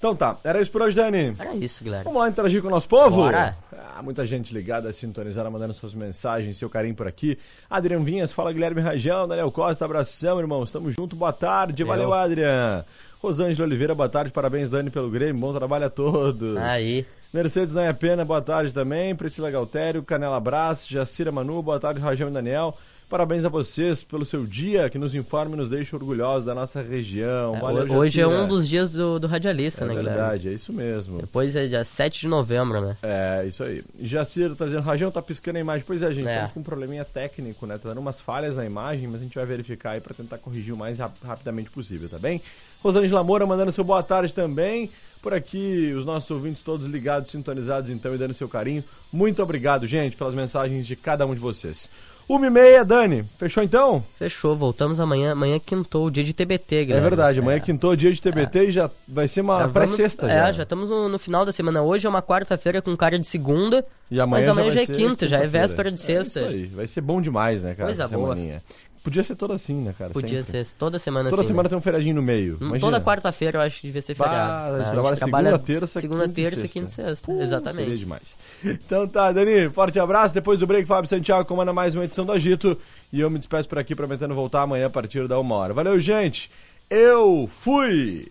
Então 0.03 0.17
tá, 0.17 0.37
era 0.43 0.61
isso 0.61 0.73
por 0.73 0.83
hoje, 0.83 0.97
Dani. 0.97 1.37
Era 1.39 1.55
isso, 1.55 1.85
Guilherme. 1.85 2.03
Vamos 2.03 2.21
lá 2.21 2.29
interagir 2.29 2.61
com 2.61 2.67
o 2.67 2.71
nosso 2.73 2.89
povo? 2.89 3.19
Bora. 3.19 3.57
Ah, 3.95 4.03
muita 4.03 4.27
gente 4.27 4.53
ligada, 4.53 4.93
sintonizada, 4.93 5.49
mandando 5.49 5.73
suas 5.73 5.95
mensagens, 5.95 6.57
seu 6.57 6.69
carinho 6.69 6.97
por 6.97 7.07
aqui. 7.07 7.39
Adriano 7.71 8.05
Vinhas, 8.05 8.33
fala 8.33 8.53
Guilherme 8.53 8.81
Rajão, 8.81 9.29
Daniel 9.29 9.53
Costa, 9.53 9.85
abração, 9.85 10.41
irmão. 10.41 10.65
Estamos 10.65 10.93
junto, 10.93 11.15
boa 11.15 11.33
tarde. 11.33 11.85
Valeu, 11.85 12.09
Eu. 12.09 12.15
Adriano. 12.15 12.85
Rosângela 13.21 13.65
Oliveira, 13.65 13.95
boa 13.95 14.09
tarde, 14.09 14.33
parabéns, 14.33 14.69
Dani, 14.69 14.91
pelo 14.91 15.09
Grêmio, 15.09 15.41
bom 15.41 15.53
trabalho 15.53 15.87
a 15.87 15.91
todos. 15.91 16.57
Aí. 16.57 17.07
Mercedes 17.33 17.73
Nanha 17.73 17.95
Pena, 17.95 18.25
boa 18.25 18.43
tarde 18.43 18.75
também. 18.75 19.15
Priscila 19.15 19.53
Galtério, 19.53 20.03
Canela 20.03 20.41
Brás, 20.41 20.85
Jacira 20.85 21.31
Manu, 21.31 21.63
boa 21.63 21.79
tarde, 21.79 22.01
Rajão 22.01 22.29
e 22.29 22.33
Daniel. 22.33 22.77
Parabéns 23.13 23.45
a 23.45 23.51
vocês 23.51 24.03
pelo 24.03 24.25
seu 24.25 24.47
dia, 24.47 24.89
que 24.89 24.97
nos 24.97 25.15
informa 25.15 25.53
e 25.55 25.59
nos 25.59 25.69
deixa 25.69 25.95
orgulhosos 25.95 26.47
da 26.47 26.55
nossa 26.55 26.81
região. 26.81 27.61
Valeu, 27.61 27.87
É, 27.87 27.93
Hoje 27.95 28.23
é 28.23 28.25
Jacira. 28.25 28.43
um 28.43 28.49
dos 28.49 28.67
dias 28.67 28.95
do, 28.95 29.19
do 29.21 29.27
radialista, 29.27 29.85
É 29.85 29.89
né, 29.89 29.95
Guilherme? 29.97 30.19
verdade, 30.19 30.49
é 30.49 30.53
isso 30.53 30.73
mesmo. 30.73 31.19
Depois 31.21 31.55
é 31.55 31.67
dia 31.67 31.85
7 31.85 32.23
de 32.23 32.29
novembro, 32.29 32.81
né? 32.81 32.97
É, 33.03 33.45
isso 33.47 33.63
aí. 33.65 33.85
Jaciro 34.01 34.57
tá 34.57 34.65
dizendo, 34.65 34.81
Rajão 34.83 35.11
tá 35.11 35.21
piscando 35.21 35.59
a 35.59 35.61
imagem. 35.61 35.85
Pois 35.87 36.03
é, 36.03 36.11
gente, 36.11 36.27
É. 36.27 36.31
estamos 36.31 36.53
com 36.53 36.61
um 36.61 36.63
probleminha 36.63 37.05
técnico, 37.05 37.67
né? 37.67 37.77
Tá 37.77 37.91
dando 37.91 37.99
umas 37.99 38.19
falhas 38.19 38.57
na 38.57 38.65
imagem, 38.65 39.07
mas 39.09 39.21
a 39.21 39.25
gente 39.25 39.35
vai 39.35 39.45
verificar 39.45 39.91
aí 39.91 40.01
pra 40.01 40.15
tentar 40.15 40.39
corrigir 40.39 40.73
o 40.73 40.77
mais 40.79 40.99
rap- 40.99 41.13
rapidamente 41.23 41.71
possível, 41.71 42.09
tá 42.09 42.19
bem? 42.19 42.41
Rosângela 42.83 43.23
Moura 43.23 43.45
mandando 43.47 43.71
seu 43.73 43.85
boa 43.85 44.03
tarde 44.03 44.33
também. 44.33 44.91
Por 45.21 45.35
aqui, 45.35 45.93
os 45.97 46.05
nossos 46.05 46.29
ouvintes 46.33 46.63
todos 46.63 46.85
ligados, 46.87 47.31
sintonizados 47.31 47.91
então 47.91 48.13
e 48.13 48.19
dando 48.19 48.35
seu 48.35 48.49
carinho. 48.49 48.83
Muito 49.13 49.41
obrigado, 49.41 49.87
gente, 49.87 50.17
pelas 50.17 50.35
mensagens 50.35 50.85
de 50.87 50.97
cada 50.97 51.25
um 51.27 51.33
de 51.35 51.39
vocês. 51.41 51.89
Uma 52.35 52.47
e 52.47 52.51
meia, 52.51 52.83
Dani. 52.85 53.29
Fechou 53.37 53.63
então? 53.63 54.03
Fechou, 54.19 54.57
voltamos 54.57 54.99
amanhã. 54.99 55.33
Amanhã 55.33 55.59
quintou, 55.59 56.11
dia 56.11 56.25
de 56.25 56.33
TBT, 56.33 56.77
É 56.77 56.85
Guilherme. 56.85 57.09
verdade, 57.09 57.41
amanhã 57.41 57.61
quintou 57.61 57.95
dia 57.95 58.11
de 58.11 58.23
TBT 58.23 58.69
e 58.69 58.71
já 58.71 58.91
vai 59.07 59.29
ser 59.29 59.43
uma 59.43 59.59
Já 59.61 59.69
pré-sexta 59.69 60.27
É, 60.27 60.47
já. 60.47 60.53
já 60.53 60.63
estamos 60.63 60.89
no, 60.89 61.11
no 61.11 61.19
final 61.19 61.45
da 61.45 61.53
semana. 61.53 61.83
Hoje 61.83 62.07
é 62.07 62.09
uma 62.11 62.23
quarta-feira 62.23 62.81
com 62.81 62.97
cara 62.97 63.19
de 63.19 63.27
segunda. 63.27 63.85
E 64.11 64.19
amanhã 64.19 64.47
mas 64.47 64.49
amanhã 64.49 64.71
já, 64.71 64.75
vai 64.77 64.83
é 64.85 64.87
ser 64.87 64.93
quinta, 64.97 65.29
já 65.29 65.39
é 65.41 65.47
véspera 65.47 65.93
de 65.93 66.01
sexta. 66.01 66.41
É 66.41 66.45
isso 66.45 66.55
aí, 66.55 66.67
vai 66.67 66.87
ser 66.87 67.01
bom 67.03 67.21
demais, 67.21 67.63
né, 67.63 67.75
cara? 67.75 67.89
Coisa 67.89 68.09
boa. 68.09 68.35
semaninha. 68.35 68.63
Podia 69.03 69.23
ser 69.25 69.35
toda 69.35 69.55
assim, 69.55 69.75
né, 69.81 69.93
cara? 69.99 70.13
Podia 70.13 70.43
Sempre. 70.45 70.65
ser 70.65 70.77
toda 70.77 70.97
semana 70.97 71.29
Toda 71.29 71.43
assim, 71.43 71.49
semana 71.49 71.65
né? 71.65 71.69
tem 71.71 71.79
um 71.79 71.81
feriadinho 71.81 72.15
no 72.15 72.23
meio. 72.23 72.55
Hum, 72.61 72.67
Imagina. 72.69 72.81
Toda 72.93 73.01
quarta-feira 73.01 73.59
eu 73.59 73.63
acho 73.63 73.81
que 73.81 73.89
devia 73.89 74.01
ser 74.01 74.15
Bah, 74.15 74.25
feriado. 74.29 74.75
a 74.75 74.79
gente 74.79 74.89
Ah, 74.89 74.93
trabalha 74.93 75.17
segunda, 75.17 75.59
terça, 75.59 76.01
segunda, 76.01 76.25
quinta 76.29 76.41
e 76.41 76.45
terça, 76.45 76.69
quinta 76.69 76.87
e 76.89 76.91
sexta. 76.93 77.27
Pô, 77.33 77.41
Exatamente. 77.41 77.83
Seria 77.83 77.97
demais. 77.97 78.37
Então 78.65 79.09
tá, 79.09 79.33
Dani, 79.33 79.69
forte 79.71 79.99
abraço. 79.99 80.33
Depois 80.35 80.61
do 80.61 80.67
break, 80.69 80.87
Fábio 80.87 81.09
Santiago 81.09 81.45
comanda 81.49 81.73
mais 81.73 81.97
uma 81.97 82.05
edição 82.05 82.25
do 82.25 82.31
Agito. 82.31 82.79
E 83.13 83.21
eu 83.21 83.29
me 83.29 83.39
despeço 83.39 83.69
por 83.69 83.79
aqui, 83.79 83.97
prometendo 83.97 84.35
voltar 84.37 84.63
amanhã 84.63 84.87
a 84.87 84.91
partir 84.91 85.27
da 85.27 85.37
uma 85.39 85.57
hora. 85.57 85.75
Valeu, 85.75 85.99
gente. 85.99 86.49
Eu 86.89 87.49
fui! 87.49 88.29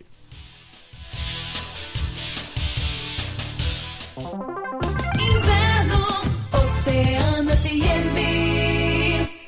Inverno, 5.19 6.05
Oceano 6.53 7.51
FM. 7.51 8.30